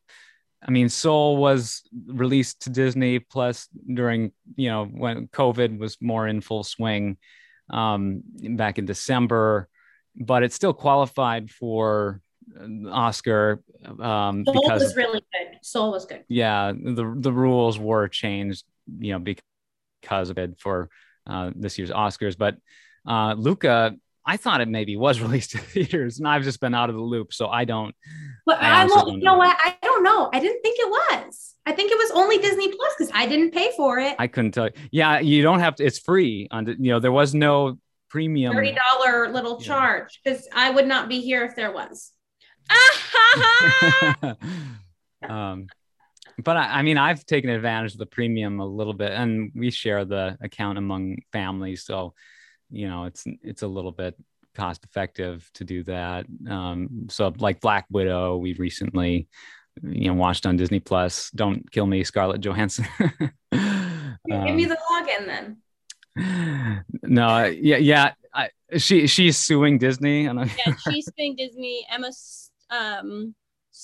[0.67, 6.27] I mean, Soul was released to Disney Plus during, you know, when COVID was more
[6.27, 7.19] in full swing
[7.71, 8.23] um,
[8.57, 9.69] back in December,
[10.17, 12.21] but it still qualified for
[12.91, 13.63] Oscar
[14.01, 15.59] um, Soul because was really good.
[15.63, 16.25] Soul was good.
[16.29, 18.65] Yeah, the the rules were changed,
[18.99, 20.89] you know, because of it for
[21.27, 22.37] uh, this year's Oscars.
[22.37, 22.57] But
[23.07, 23.97] uh, Luca
[24.27, 27.03] I thought it maybe was released to theaters, and I've just been out of the
[27.03, 27.95] loop, so I don't.
[28.47, 29.57] But I, I will, you know, know what?
[29.63, 30.31] I don't know.
[30.33, 31.55] I didn't think it was.
[31.67, 34.17] I think it was only Disney Plus because I didn't pay for it.
[34.19, 34.73] I couldn't tell you.
[34.91, 35.85] Yeah, you don't have to.
[35.85, 36.67] It's free on.
[36.67, 37.79] You know, there was no
[38.11, 38.55] premium.
[38.55, 39.67] Thirty dollar little yeah.
[39.67, 42.13] charge because I would not be here if there was.
[45.29, 45.67] um,
[46.43, 49.71] but I, I, mean, I've taken advantage of the premium a little bit, and we
[49.71, 52.15] share the account among families, so
[52.75, 54.15] you know it's it's a little bit
[54.55, 56.27] cost effective to do that.
[56.49, 59.29] Um, so like black widow we recently
[59.83, 62.87] you know watched on disney plus don't kill me scarlett johansson.
[64.33, 65.27] Um, give me the login
[66.17, 66.85] then.
[67.03, 68.49] No yeah yeah I,
[68.79, 70.27] she she's suing disney.
[70.27, 71.87] And yeah she's suing disney.
[71.91, 72.11] Emma
[72.71, 73.35] um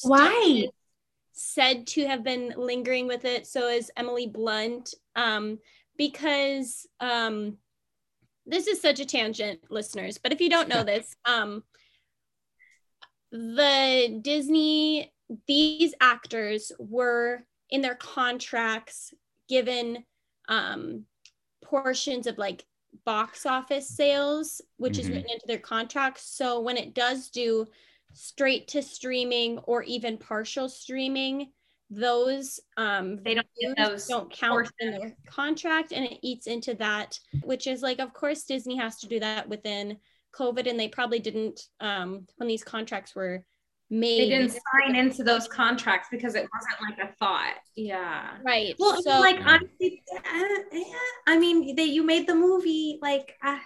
[0.04, 0.68] why?
[1.32, 3.46] Said to have been lingering with it.
[3.46, 4.94] So is emily blunt.
[5.14, 5.58] Um
[5.98, 7.58] because um
[8.50, 11.62] this is such a tangent, listeners, but if you don't know this, um,
[13.30, 15.12] the Disney,
[15.46, 19.14] these actors were in their contracts
[19.48, 20.04] given
[20.48, 21.04] um,
[21.64, 22.64] portions of like
[23.04, 25.00] box office sales, which mm-hmm.
[25.00, 26.36] is written into their contracts.
[26.36, 27.66] So when it does do
[28.12, 31.52] straight to streaming or even partial streaming,
[31.90, 34.74] those um They don't get those don't count portions.
[34.80, 38.98] in their contract and it eats into that, which is like of course Disney has
[39.00, 39.98] to do that within
[40.34, 43.44] COVID and they probably didn't um when these contracts were
[43.90, 44.20] made.
[44.20, 47.54] They didn't sign into those contracts because it wasn't like a thought.
[47.74, 48.36] Yeah.
[48.44, 48.74] right.
[48.78, 50.84] Well, so like honestly, uh, yeah,
[51.26, 53.34] I mean, they you made the movie like.
[53.44, 53.58] Uh,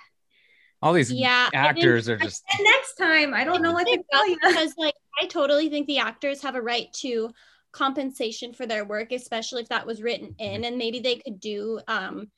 [0.80, 3.86] All these yeah, I didn't- actors are just and next time, I don't know what
[3.86, 4.38] to tell you.
[4.42, 7.30] because like I totally think the actors have a right to
[7.74, 11.80] compensation for their work, especially if that was written in, and maybe they could do
[11.88, 12.28] um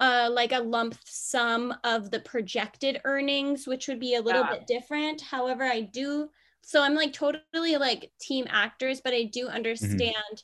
[0.00, 4.50] uh like a lump sum of the projected earnings, which would be a little Yeah.
[4.50, 5.20] bit different.
[5.22, 6.30] However, I do
[6.62, 10.42] so I'm like totally like team actors, but I do understand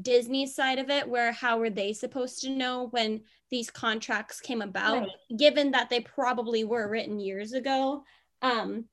[0.00, 4.62] Disney's side of it where how were they supposed to know when these contracts came
[4.62, 5.10] about Right.
[5.36, 8.04] given that they probably were written years ago
[8.42, 8.86] um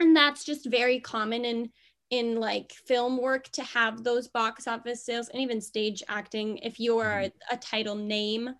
[0.00, 1.70] and that's just very common in
[2.10, 6.80] in like film work to have those box office sales and even stage acting if
[6.80, 8.50] you are a, title name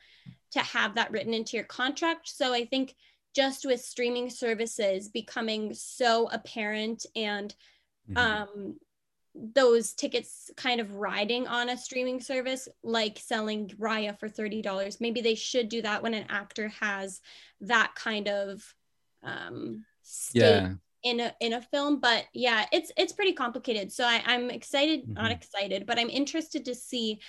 [0.51, 2.95] to have that written into your contract so i think
[3.35, 7.55] just with streaming services becoming so apparent and
[8.11, 8.19] Mhm.
[8.19, 8.81] um
[9.35, 15.21] those tickets kind of riding on a streaming service like selling raya for $30 maybe
[15.21, 17.21] they should do that when an actor has
[17.61, 18.75] that kind of
[19.23, 19.85] um
[20.33, 20.75] yeah.
[21.05, 25.09] In a in a film but yeah it's it's pretty complicated so I, i'm excited
[25.09, 25.37] not Mhm.
[25.37, 27.21] excited but i'm interested to see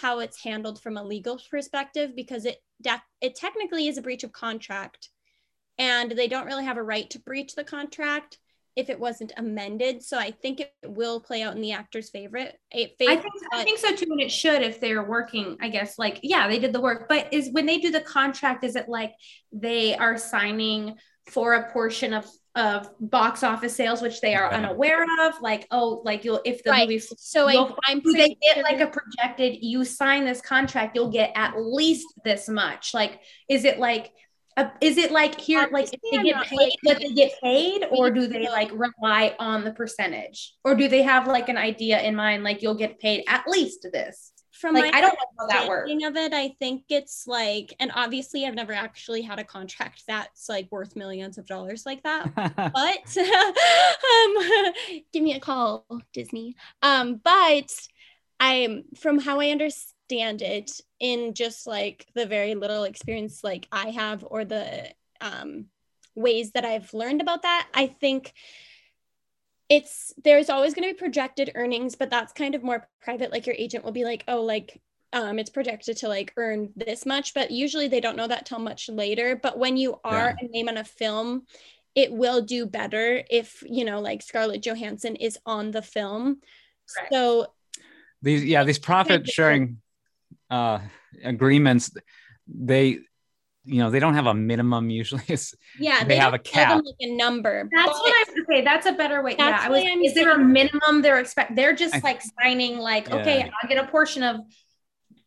[0.00, 4.24] how it's handled from a legal perspective because it def- it technically is a breach
[4.24, 5.08] of contract
[5.78, 8.38] and they don't really have a right to breach the contract
[8.76, 12.58] if it wasn't amended so i think it will play out in the actor's favorite
[12.72, 15.56] a favor, I think I think so too, and it should if they're working.
[15.60, 18.64] I guess like yeah, they did the work, but is when they do the contract,
[18.64, 19.14] is it like
[19.52, 20.96] they are signing
[21.28, 24.56] for a portion of of box office sales, which they are Yeah.
[24.56, 25.40] unaware of?
[25.42, 28.80] Like oh, like you'll if the right movie so I, i'm do they get like
[28.80, 33.78] a projected you sign this contract you'll get at least this much like is it
[33.78, 34.12] like
[34.56, 37.84] uh, is it like here like if they get paid like, that they get paid
[37.90, 42.00] or do they like rely on the percentage or do they have like an idea
[42.00, 45.26] in mind like you'll get paid at least this from like my i don't know
[45.38, 45.90] how that works.
[46.04, 50.48] of it i think it's like and obviously i've never actually had a contract that's
[50.48, 54.72] like worth millions of dollars like that but um
[55.12, 56.56] give me a call disney.
[56.82, 57.70] Um but
[58.40, 63.90] i'm from how i understand it in just like the very little experience like i
[63.90, 64.90] have or the
[65.20, 65.66] um
[66.14, 68.32] ways that i've learned about that i think
[69.68, 73.46] it's there's always going to be projected earnings but that's kind of more private like
[73.46, 74.80] your agent will be like oh like
[75.12, 78.58] um, it's projected to like earn this much, but usually they don't know that till
[78.58, 79.34] much later.
[79.34, 81.46] But when you are a name on a film,
[81.94, 86.40] it will do better if you know, like Scarlett Johansson is on the film.
[86.94, 87.12] Correct.
[87.12, 87.46] So
[88.22, 89.80] these yeah these profit sharing
[90.50, 90.78] uh
[91.22, 91.90] agreements
[92.46, 92.98] they
[93.66, 95.22] you know they don't have a minimum usually
[95.78, 96.84] yeah, They have a tell them, cap.
[96.86, 97.68] like a number.
[97.74, 100.14] that's what i'm okay that's a better way yeah That's i was why I'm is
[100.14, 103.16] there a minimum they're expect they're just I- like signing like Yeah.
[103.16, 104.36] okay i'll get a portion of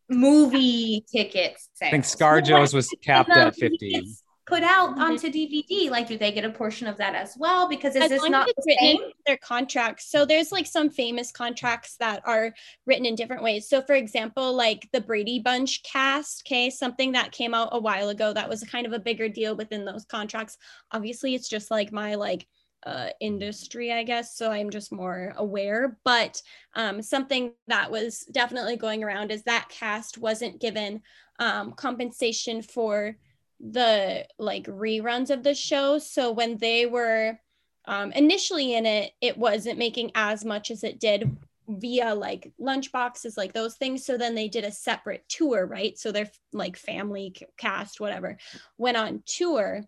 [0.09, 2.15] movie tickets i think sales.
[2.15, 5.01] scarjo's was capped at 50 gets put out Mhm.
[5.01, 5.89] onto DVD.
[5.89, 7.67] Like, do they get a portion of that as well?
[7.69, 9.11] Because is as this not the written same?
[9.25, 10.09] their contracts.
[10.09, 12.53] So there's like some famous contracts that are
[12.85, 13.69] written in different ways.
[13.69, 18.09] So for example, like the Brady Bunch cast, okay, something that came out a while
[18.09, 20.57] ago that was kind of a bigger deal within those contracts.
[20.91, 22.47] Obviously, it's just like my like
[22.85, 24.35] uh, industry, I guess.
[24.35, 25.97] So I'm just more aware.
[26.05, 26.41] But
[26.75, 31.01] um, something that was definitely going around is that cast wasn't given
[31.39, 33.17] um, compensation for
[33.59, 35.99] the like reruns of the show.
[35.99, 37.39] So when they were
[37.85, 41.37] um, initially in it, it wasn't making as much as it did
[41.67, 44.05] via like lunch boxes, like those things.
[44.05, 45.97] So then they did a separate tour, right?
[45.97, 48.37] So their like family cast, whatever,
[48.77, 49.83] went on tour.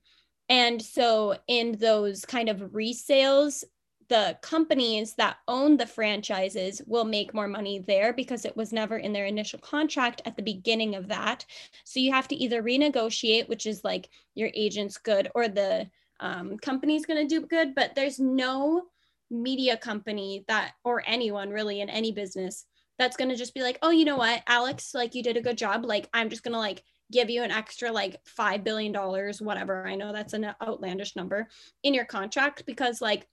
[0.49, 3.63] And so in those kind of resales,
[4.11, 8.97] the companies that own the franchises will make more money there because it was never
[8.97, 11.45] in their initial contract at the beginning of that.
[11.85, 15.89] So you have to either renegotiate, which is like your agent's good, or the
[16.19, 17.73] um, company's going to do good.
[17.73, 18.83] But there's no
[19.29, 22.65] media company that, or anyone really in any business,
[22.99, 25.41] that's going to just be like, oh, you know what, Alex, like you did a
[25.41, 25.85] good job.
[25.85, 26.83] Like I'm just going to like
[27.13, 29.87] give you an extra like $5 billion, whatever.
[29.87, 31.47] I know that's an outlandish number
[31.83, 33.25] in your contract because like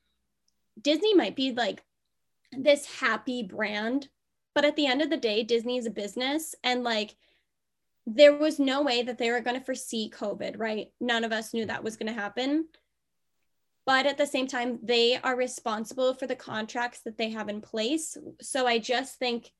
[0.81, 1.83] Disney might be like
[2.53, 4.09] this happy brand,
[4.55, 7.17] but at the end of the day, Disney is a business and like
[8.07, 10.93] there was no way that they were going to foresee COVID, right?
[11.01, 12.69] None of us knew that was going to happen.
[13.87, 17.61] but at the same time they are responsible for the contracts that they have in
[17.61, 19.51] place so i just think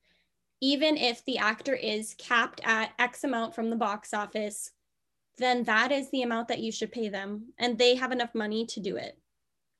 [0.61, 4.71] even if the actor is capped at x amount from the box office
[5.37, 8.65] then that is the amount that you should pay them and they have enough money
[8.65, 9.17] to do it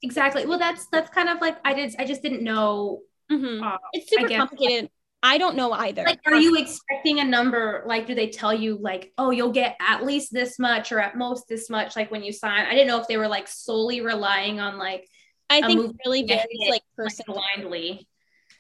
[0.01, 3.01] exactly well that's that's kind of like i did i just didn't know
[3.31, 3.63] mm-hmm.
[3.63, 4.89] uh, it's super complicated
[5.21, 6.03] I don't know either.
[6.03, 7.83] Like, are you expecting a number?
[7.85, 11.17] Like, do they tell you like, oh, you'll get at least this much or at
[11.17, 11.97] most this much?
[11.97, 15.07] Like when you sign, I didn't know if they were like solely relying on like.
[15.49, 18.07] I think really varies like person like, blindly.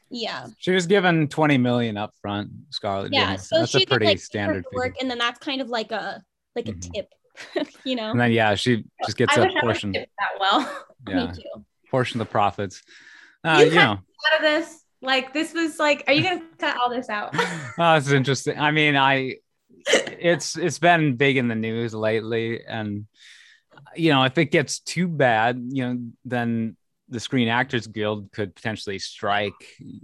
[0.09, 0.47] Yeah.
[0.57, 3.13] She was given 20 million up front, Scarlett.
[3.13, 3.35] Yeah.
[3.35, 6.23] So that's a pretty like, standard work, and then that's kind of like a
[6.55, 6.91] like a mm-hmm.
[6.91, 8.09] tip, you know.
[8.11, 9.91] And then yeah, she just gets I a portion.
[9.91, 10.07] that
[10.39, 10.85] well.
[11.07, 11.27] Yeah.
[11.27, 11.65] Me too.
[11.89, 12.83] Portion of the profits.
[13.43, 13.91] Uh, you, you know.
[13.91, 14.83] Out of this.
[15.01, 17.33] Like this was like, are you gonna cut all this out?
[17.35, 18.59] oh, that's interesting.
[18.59, 19.37] I mean, I
[19.87, 23.07] it's it's been big in the news lately, and
[23.95, 26.75] you know, if it gets too bad, you know, then
[27.07, 29.53] the Screen Actors Guild could potentially strike,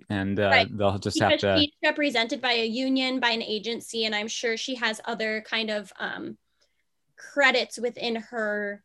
[0.09, 0.77] and uh, right.
[0.77, 1.59] they'll just because have to.
[1.59, 5.69] She's represented by a union, by an agency, and I'm sure she has other kind
[5.69, 6.37] of um,
[7.17, 8.81] credits within her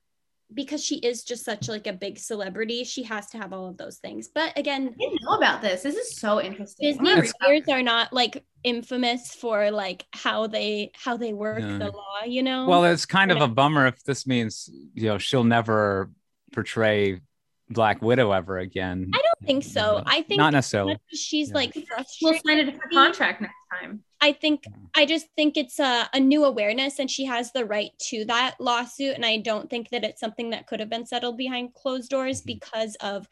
[0.53, 3.77] because she is just such like a big celebrity, she has to have all of
[3.77, 4.29] those things.
[4.29, 5.83] But again, I didn't know about this.
[5.83, 6.93] This is so interesting.
[6.93, 11.79] Disney peers are not like infamous for like how they how they work yeah.
[11.79, 12.67] the law, you know.
[12.67, 16.11] Well, it's kind of a bummer if this means you know she'll never
[16.53, 17.21] portray
[17.69, 19.11] Black Widow ever again.
[19.15, 20.03] I don't think so.
[20.05, 20.99] I think not necessarily.
[21.13, 21.55] She's yeah.
[21.55, 22.07] like frustrated.
[22.23, 24.03] We'll sign a different contract next time.
[24.21, 24.65] I think
[24.95, 28.57] I just think it's a, a new awareness and she has the right to that
[28.61, 29.15] lawsuit.
[29.15, 32.41] And I don't think that it's something that could have been settled behind closed doors
[32.41, 32.59] mm-hmm.
[32.59, 33.29] because of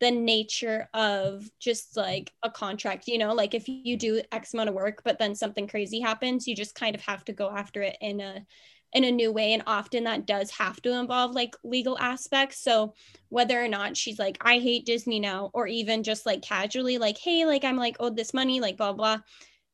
[0.00, 4.68] the nature of just like a contract, you know, like if you do X amount
[4.68, 7.82] of work, but then something crazy happens, you just kind of have to go after
[7.82, 8.46] it in a
[8.94, 12.94] in a new way and often that does have to involve like legal aspects so
[13.28, 17.18] whether or not she's like i hate disney now or even just like casually like
[17.18, 19.18] hey like i'm like owed this money like blah blah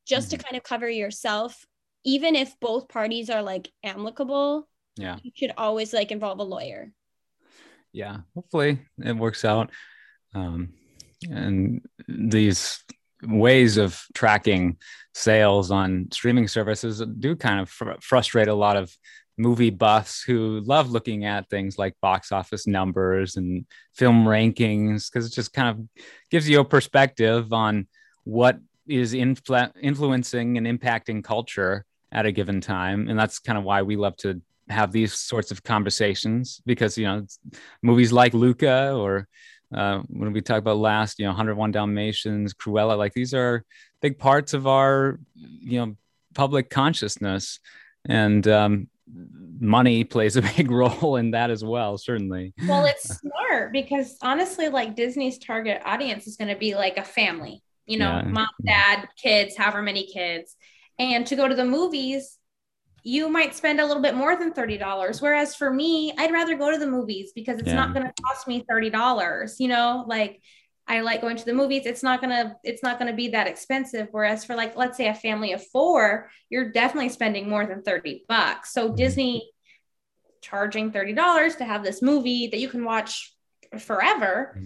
[0.05, 0.37] just mm-hmm.
[0.37, 1.65] to kind of cover yourself
[2.03, 4.67] even if both parties are like amicable
[4.97, 5.17] yeah.
[5.23, 6.91] you should always like involve a lawyer.
[7.91, 9.71] Yeah hopefully it works out.
[10.33, 10.73] Um
[11.29, 12.83] and these
[13.23, 14.77] ways of tracking
[15.13, 18.95] sales on streaming services do kind of fr- frustrate a lot of
[19.37, 25.25] movie buffs who love looking at things like box office numbers and film rankings because
[25.25, 27.87] it just kind of gives you a perspective on
[28.23, 33.63] what is influ- influencing and impacting culture at a given time and that's kind of
[33.63, 37.25] why we love to have these sorts of conversations because you know
[37.81, 39.27] movies like luca or
[39.73, 43.63] uh, when we talk about last, you know, 101 Dalmatians, Cruella, like these are
[44.01, 45.95] big parts of our, you know,
[46.33, 47.59] public consciousness.
[48.07, 48.87] And um,
[49.59, 52.53] money plays a big role in that as well, certainly.
[52.67, 57.03] Well, it's smart because honestly, like Disney's target audience is going to be like a
[57.03, 58.23] family, you know, yeah.
[58.23, 60.55] mom, dad, kids, however many kids.
[60.97, 62.37] And to go to the movies,
[63.03, 65.21] you might spend a little bit more than $30.
[65.21, 67.75] Whereas for me, I'd rather go to the movies because it's yeah.
[67.75, 69.59] not going to cost me $30.
[69.59, 70.41] You know, like
[70.87, 71.85] I like going to the movies.
[71.85, 74.07] It's not gonna, it's not gonna be that expensive.
[74.11, 78.25] Whereas for like, let's say a family of four, you're definitely spending more than 30
[78.27, 78.73] bucks.
[78.73, 78.95] So mm-hmm.
[78.95, 79.51] Disney
[80.41, 83.33] charging $30 to have this movie that you can watch
[83.79, 84.59] forever.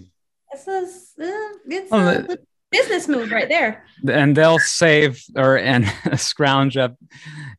[0.52, 2.38] This is uh, it's a,
[2.70, 3.84] business move right there.
[4.08, 5.86] And they'll save or and
[6.16, 6.96] scrounge up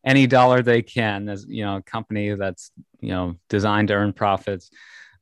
[0.05, 4.13] any dollar they can as you know a company that's you know designed to earn
[4.13, 4.71] profits.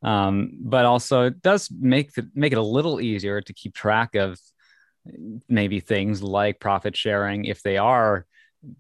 [0.02, 4.16] Um, but also it does make the, make it a little easier to keep track
[4.16, 4.40] of
[5.50, 8.26] maybe things like profit sharing if they are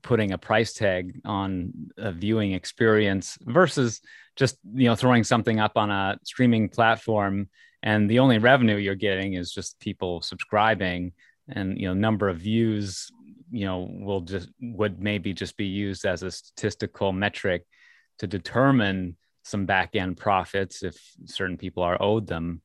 [0.02, 4.02] putting a price tag on a viewing experience versus
[4.36, 7.49] just you know throwing something up on a streaming platform
[7.81, 11.14] and the only revenue you're getting is just people subscribing
[11.47, 13.11] and you know number of views
[13.51, 17.64] you know will just would maybe just be used as a statistical metric
[18.19, 20.95] to determine some back end profits if
[21.26, 22.61] certain people are owed them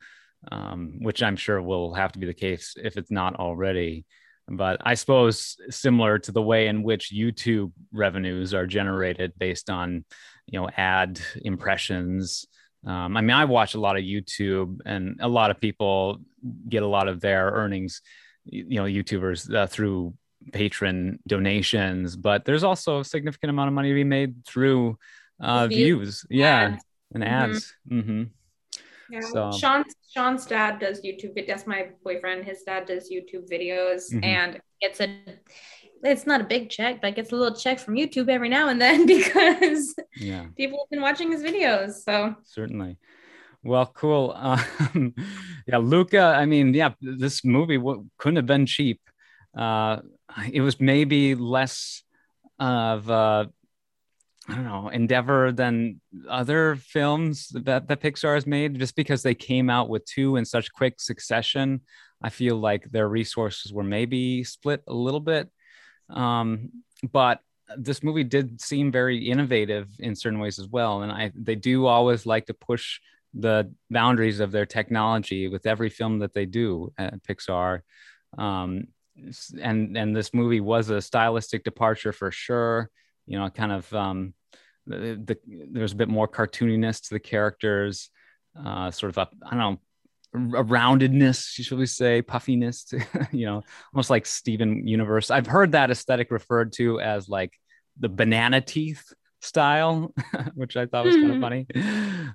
[0.50, 4.04] um, which i'm sure will have to be the case if it's not already.
[4.46, 10.04] But i suppose similar to the way in which youtube revenues are generated based on
[10.46, 12.44] you know ad impressions
[12.86, 16.18] um, I mean, I watch a lot of YouTube, and a lot of people
[16.68, 18.02] get a lot of their earnings,
[18.44, 20.14] you know, YouTubers uh, through
[20.50, 22.16] Patreon donations.
[22.16, 24.98] But there's also a significant amount of money to be made through
[25.40, 26.76] uh, views, yeah,
[27.14, 27.22] and mm-hmm.
[27.22, 27.74] ads.
[27.90, 28.10] Mm-hmm.
[28.10, 28.22] Mm-hmm.
[29.10, 29.20] Yeah.
[29.20, 29.52] So.
[29.52, 29.84] Sean
[30.14, 31.46] Sean's dad does YouTube.
[31.46, 32.44] That's my boyfriend.
[32.44, 34.24] His dad does YouTube videos, mm-hmm.
[34.24, 35.08] and it's a
[36.10, 38.80] it's not a big check, but gets a little check from YouTube every now and
[38.80, 40.46] then because yeah.
[40.56, 42.04] people have been watching his videos.
[42.04, 42.98] So certainly.
[43.62, 44.36] Well, cool.
[44.94, 45.14] Um,
[45.66, 46.20] yeah, Luca.
[46.20, 49.00] I mean, yeah, this movie w- couldn't have been cheap.
[49.56, 50.00] Uh,
[50.52, 52.02] it was maybe less
[52.58, 53.46] of uh,
[54.48, 59.34] I don't know endeavor than other films that that Pixar has made, just because they
[59.34, 61.80] came out with two in such quick succession.
[62.22, 65.50] I feel like their resources were maybe split a little bit,
[66.10, 66.70] um,
[67.12, 67.40] but
[67.76, 71.02] this movie did seem very innovative in certain ways as well.
[71.02, 73.00] And I they do always like to push
[73.32, 77.80] the boundaries of their technology with every film that they do at Pixar.
[78.38, 78.88] Um,
[79.60, 82.90] and and this movie was a stylistic departure for sure.
[83.26, 84.34] You know, kind of um,
[84.86, 85.38] the, the
[85.70, 88.10] there's a bit more cartooniness to the characters,
[88.62, 89.80] uh, sort of a I don't know
[90.34, 93.00] a roundedness, should we say, puffiness, to,
[93.32, 93.62] you know,
[93.92, 95.30] almost like Steven Universe.
[95.30, 97.52] I've heard that aesthetic referred to as like
[97.98, 100.12] the banana teeth style,
[100.54, 101.42] which I thought was kind of hmm.
[101.42, 101.66] funny.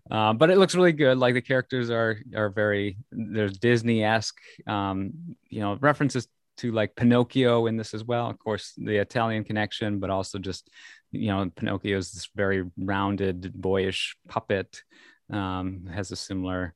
[0.10, 1.18] Uh, but it looks really good.
[1.18, 5.12] Like the characters are are very there's Disney esque, um,
[5.50, 6.28] you know, references
[6.58, 8.30] to like Pinocchio in this as well.
[8.30, 10.70] Of course, the Italian connection, but also just
[11.12, 14.84] you know, Pinocchio is this very rounded, boyish puppet.
[15.32, 16.74] Um, has a similar,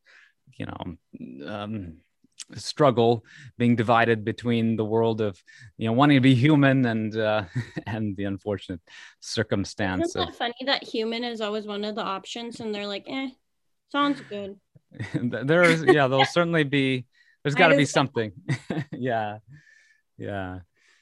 [0.55, 1.97] you know, um,
[2.55, 3.23] struggle
[3.57, 5.41] being divided between the world of
[5.77, 7.43] you know wanting to be human and uh,
[7.87, 8.81] and the unfortunate
[9.19, 13.05] circumstance Isn't that funny that human is always one of the options and they're like
[13.07, 13.29] eh
[13.89, 14.59] sounds good.
[15.13, 17.05] There's yeah there'll certainly be
[17.43, 18.31] there's got to be something.
[18.91, 19.37] Yeah.
[20.17, 20.59] Yeah.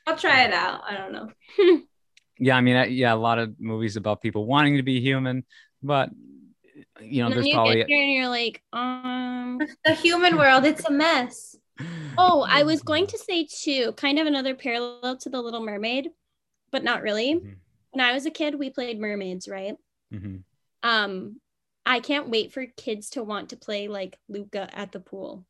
[0.08, 0.82] I'll try it out.
[0.88, 1.30] I don't know.
[2.40, 5.46] Yeah i mean yeah a lot of movies about people wanting to be human
[5.84, 6.10] but
[7.04, 10.66] you know, and there's you probably get here and you're like, um, the human world,
[10.66, 11.56] it's a mess.
[12.18, 16.10] Oh, I was going to say too, kind of another parallel to the Little Mermaid,
[16.72, 17.36] but not really.
[17.36, 17.54] Mm-hmm.
[17.92, 19.76] When I was a kid, we played mermaids, right?
[20.14, 20.38] Mm-hmm.
[20.84, 21.40] Um,
[21.86, 25.46] I can't wait for kids to want to play like Luca at the pool.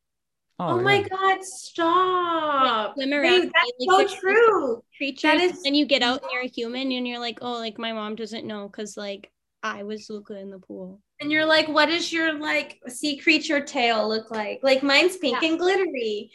[0.59, 2.93] Oh, oh my God, stop.
[2.93, 3.23] Swim around.
[3.23, 4.83] Wait, that's so true.
[4.95, 5.21] Creatures.
[5.23, 5.63] That is...
[5.65, 8.15] And you get out and you're a human and you're like, oh, like my mom
[8.15, 9.31] doesn't know because like
[9.63, 11.01] I was Luca in the pool.
[11.19, 14.59] And you're like, what does your like sea creature tail look like?
[14.63, 15.49] Like mine's pink yeah.
[15.49, 16.31] and glittery.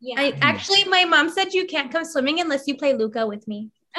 [0.00, 0.14] Yeah.
[0.18, 3.70] I actually my mom said you can't come swimming unless you play Luca with me.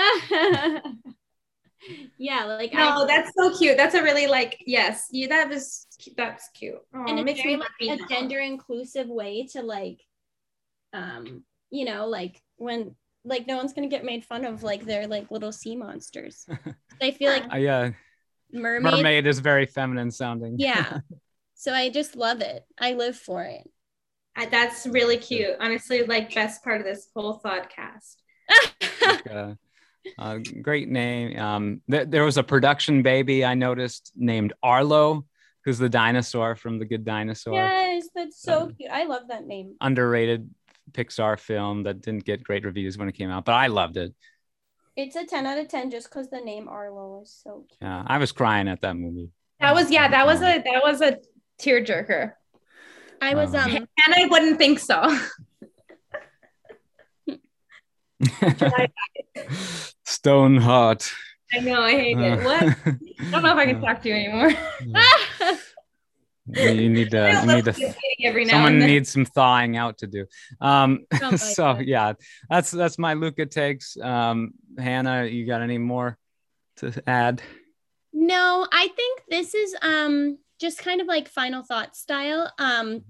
[2.18, 3.78] yeah, like no, I, that's so cute.
[3.78, 5.86] That's a really like yes, you that was
[6.18, 6.80] that's cute.
[6.94, 10.02] Oh, and it makes me like a gender inclusive way to like,
[10.94, 15.08] um, you know, like when like no one's gonna get made fun of like they're
[15.08, 16.48] like little sea monsters.
[17.02, 17.92] I feel like uh, yeah
[18.54, 18.94] mermaid.
[18.94, 20.56] Mermaid is very feminine sounding.
[20.58, 21.00] Yeah.
[21.56, 22.64] so I just love it.
[22.80, 23.70] I live for it.
[24.36, 25.56] I, that's really cute.
[25.60, 28.16] Honestly, like best part of this whole podcast.
[29.30, 29.54] uh,
[30.18, 31.38] uh, great name.
[31.38, 35.26] Um, th- there was a production baby I noticed named Arlo,
[35.66, 37.56] who's the dinosaur from The Good Dinosaur.
[37.56, 38.92] Yes, that's so um, cute.
[38.92, 39.76] I love that name.
[39.82, 40.50] Underrated
[40.92, 44.14] Pixar film that didn't get great reviews when it came out, but I loved it.
[45.02, 47.80] It's a 10 out of 10 just because the name Arlo is so cute.
[47.82, 49.32] Yeah, I was crying at that movie.
[49.60, 51.18] That was yeah, that was a that was a
[51.60, 52.34] tearjerker.
[53.20, 55.18] I was um and I wouldn't think so.
[60.06, 61.12] Stone heart.
[61.52, 62.44] I know, I hate it.
[62.44, 62.62] What?
[62.62, 62.76] I
[63.32, 64.52] don't know if I can talk to you anymore.
[66.46, 70.26] you need to you need to someone needs some thawing out to do
[70.60, 71.06] um
[71.38, 72.14] so yeah
[72.50, 76.18] that's that's my luca takes um hannah you got any more
[76.78, 77.42] to add
[78.14, 83.02] no i think this is um just kind of like final thought style um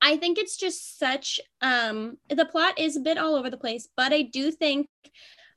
[0.00, 3.88] i think it's just such um the plot is a bit all over the place
[3.96, 4.88] but i do think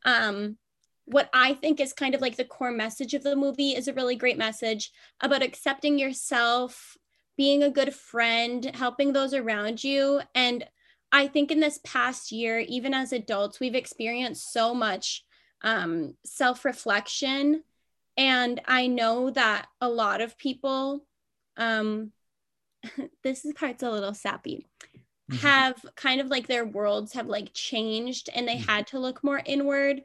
[0.05, 0.57] um
[1.05, 3.93] what I think is kind of like the core message of the movie is a
[3.93, 4.91] really great message
[5.21, 6.97] about accepting yourself,
[7.37, 10.21] being a good friend, helping those around you.
[10.33, 10.65] And
[11.11, 15.23] I think in this past year, even as adults, we've experienced so much
[15.65, 17.63] um, self reflection.
[18.15, 21.05] And I know that a lot of people,
[21.57, 22.13] um,
[23.23, 24.67] this part's a little sappy,
[25.29, 25.45] mm-hmm.
[25.45, 28.69] have kind of like their worlds have like changed and they mm-hmm.
[28.69, 30.03] had to look more inward.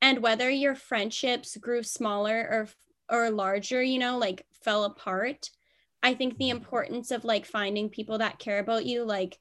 [0.00, 2.68] And whether your friendships grew smaller or
[3.08, 5.50] or larger, you know, like fell apart,
[6.02, 9.38] I think the importance of like finding people that care about you like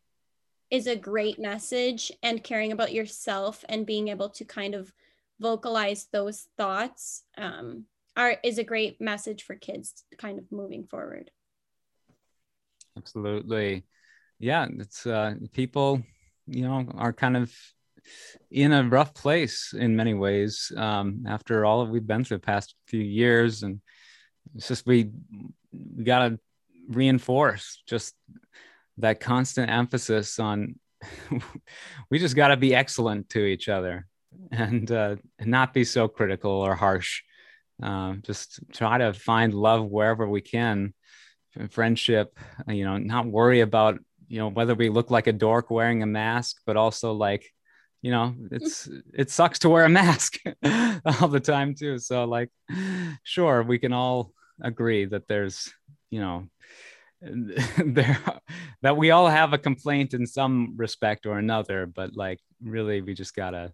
[0.70, 4.94] is a great message and caring about yourself and being able to kind of
[5.42, 7.86] vocalize those thoughts um,
[8.16, 11.32] are is a great message for kids kind of moving forward.
[12.98, 13.84] Absolutely.
[14.40, 16.04] Yeah, it's uh people,
[16.46, 17.52] you know, are kind of
[18.50, 22.76] in a rough place in many ways um, after all we've been through the past
[22.88, 23.80] few years and
[24.56, 25.12] it's just we
[25.72, 26.40] we gotta
[26.90, 28.16] reinforce just
[28.98, 30.76] that constant emphasis on
[32.10, 34.08] we just got to be excellent to each other
[34.52, 37.22] and, uh, and not be so critical or harsh.
[37.82, 40.94] Uh, just try to find love wherever we can,
[41.70, 42.38] friendship.
[42.68, 46.06] You know, not worry about you know whether we look like a dork wearing a
[46.06, 47.50] mask, but also like
[48.02, 50.38] you know it's it sucks to wear a mask
[51.22, 52.50] all the time too so like
[53.24, 55.74] sure we can all agree that there's
[56.10, 56.48] you know
[57.22, 58.20] there
[58.82, 63.14] that we all have a complaint in some respect or another but like really we
[63.14, 63.72] just gotta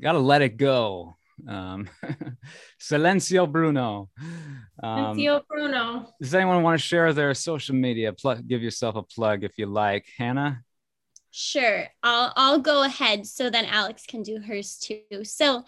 [0.00, 1.16] gotta let it go
[1.46, 1.88] um
[2.80, 4.08] silenzio bruno
[4.82, 9.02] um, silenzio bruno does anyone want to share their social media plug give yourself a
[9.02, 10.62] plug if you like hannah
[11.30, 11.86] Sure.
[12.02, 15.24] I'll I'll go ahead so then Alex can do hers too.
[15.24, 15.62] So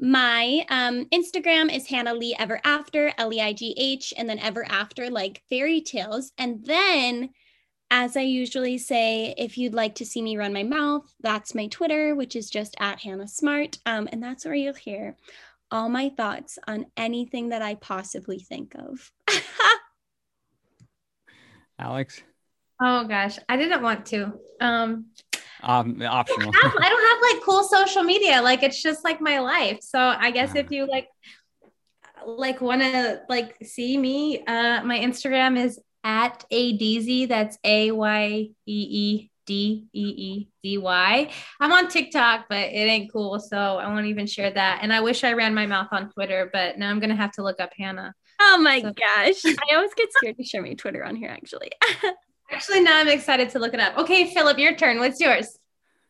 [0.00, 4.40] my um, Instagram is Hannah Leigh Ever After, L E I G H, and then
[4.40, 6.32] Ever After, like fairy tales.
[6.38, 7.30] And then,
[7.94, 11.66] as I usually say, if you'd like to see me run my mouth, that's my
[11.66, 13.76] Twitter, which is just at Hannah Smart.
[13.84, 15.14] Um, and that's where you'll hear
[15.70, 19.12] all my thoughts on anything that I possibly think of.
[21.78, 22.22] Alex?
[22.80, 24.32] Oh gosh, I didn't want to.
[24.62, 25.08] Um,
[25.62, 26.48] um optional.
[26.48, 28.40] I don't, have, I don't have like cool social media.
[28.40, 29.80] Like it's just like my life.
[29.82, 31.08] So I guess if you like
[32.24, 37.28] like want to like see me, uh my Instagram is at a dz.
[37.28, 41.30] That's a y e e d e e d y.
[41.60, 44.80] I'm on TikTok, but it ain't cool, so I won't even share that.
[44.82, 47.42] And I wish I ran my mouth on Twitter, but now I'm gonna have to
[47.42, 48.14] look up Hannah.
[48.40, 48.92] Oh my so.
[48.92, 49.44] gosh.
[49.70, 51.70] I always get scared to share my Twitter on here actually.
[52.50, 53.96] Actually, now I'm excited to look it up.
[53.96, 54.98] Okay, Philip, your turn.
[54.98, 55.58] What's yours?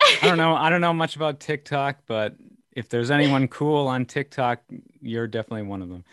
[0.00, 0.56] I don't know.
[0.56, 2.34] I don't know much about TikTok, but
[2.74, 4.60] if there's anyone cool on TikTok,
[5.00, 6.04] you're definitely one of them.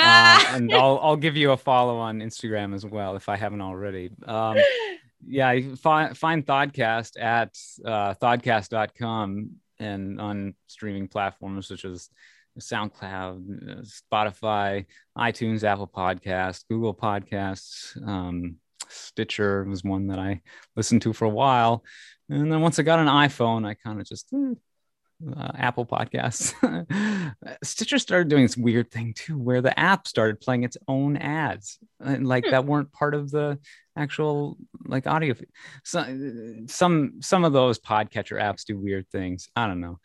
[0.00, 3.60] Uh, and I'll I'll give you a follow on Instagram as well if I haven't
[3.60, 4.10] already.
[4.26, 4.56] Um,
[5.26, 12.08] yeah, find find Thodcast at uh, thodcast.com and on streaming platforms such as
[12.58, 14.86] SoundCloud, Spotify,
[15.18, 17.96] iTunes, Apple Podcasts, Google Podcasts.
[18.06, 18.56] Um,
[18.88, 20.42] Stitcher was one that I
[20.76, 21.84] listened to for a while.
[22.28, 24.54] And then once I got an iPhone, I kind of just eh,
[25.36, 26.54] uh, Apple Podcasts.
[27.62, 31.78] Stitcher started doing this weird thing too, where the app started playing its own ads,
[32.00, 32.50] and like hmm.
[32.50, 33.58] that weren't part of the
[33.96, 34.56] actual
[34.86, 35.34] like audio.
[35.84, 39.48] So, some some of those podcatcher apps do weird things.
[39.54, 39.98] I don't know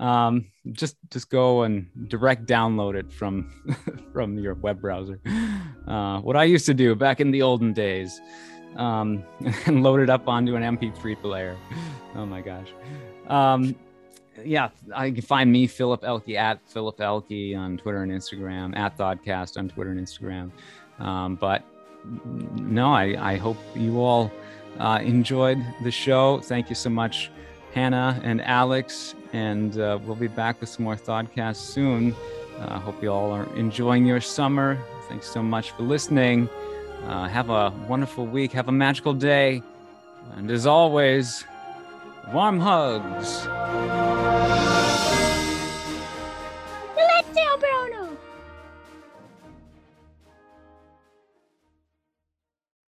[0.00, 3.52] um, just just go and direct download it from
[4.12, 5.20] from your web browser.
[5.86, 8.20] Uh, what I used to do back in the olden days,
[8.76, 9.22] um,
[9.66, 11.56] and load it up onto an MP3 player.
[12.14, 12.68] Oh my gosh.
[13.28, 13.76] Um,
[14.44, 18.96] yeah, I can find me Philip Elke at Philip Elke on Twitter and Instagram, at
[18.96, 20.50] Thodcast on Twitter and Instagram.
[20.98, 21.64] Um, but
[22.56, 24.30] no, I, I hope you all
[24.78, 26.40] uh, enjoyed the show.
[26.40, 27.30] Thank you so much,
[27.72, 32.14] Hannah and Alex and uh, we'll be back with some more Thodcasts soon.
[32.58, 34.78] I uh, hope you all are enjoying your summer.
[35.08, 36.48] Thanks so much for listening.
[37.04, 38.52] Uh, have a wonderful week.
[38.52, 39.62] Have a magical day.
[40.36, 41.44] And as always,
[42.32, 43.48] warm hugs.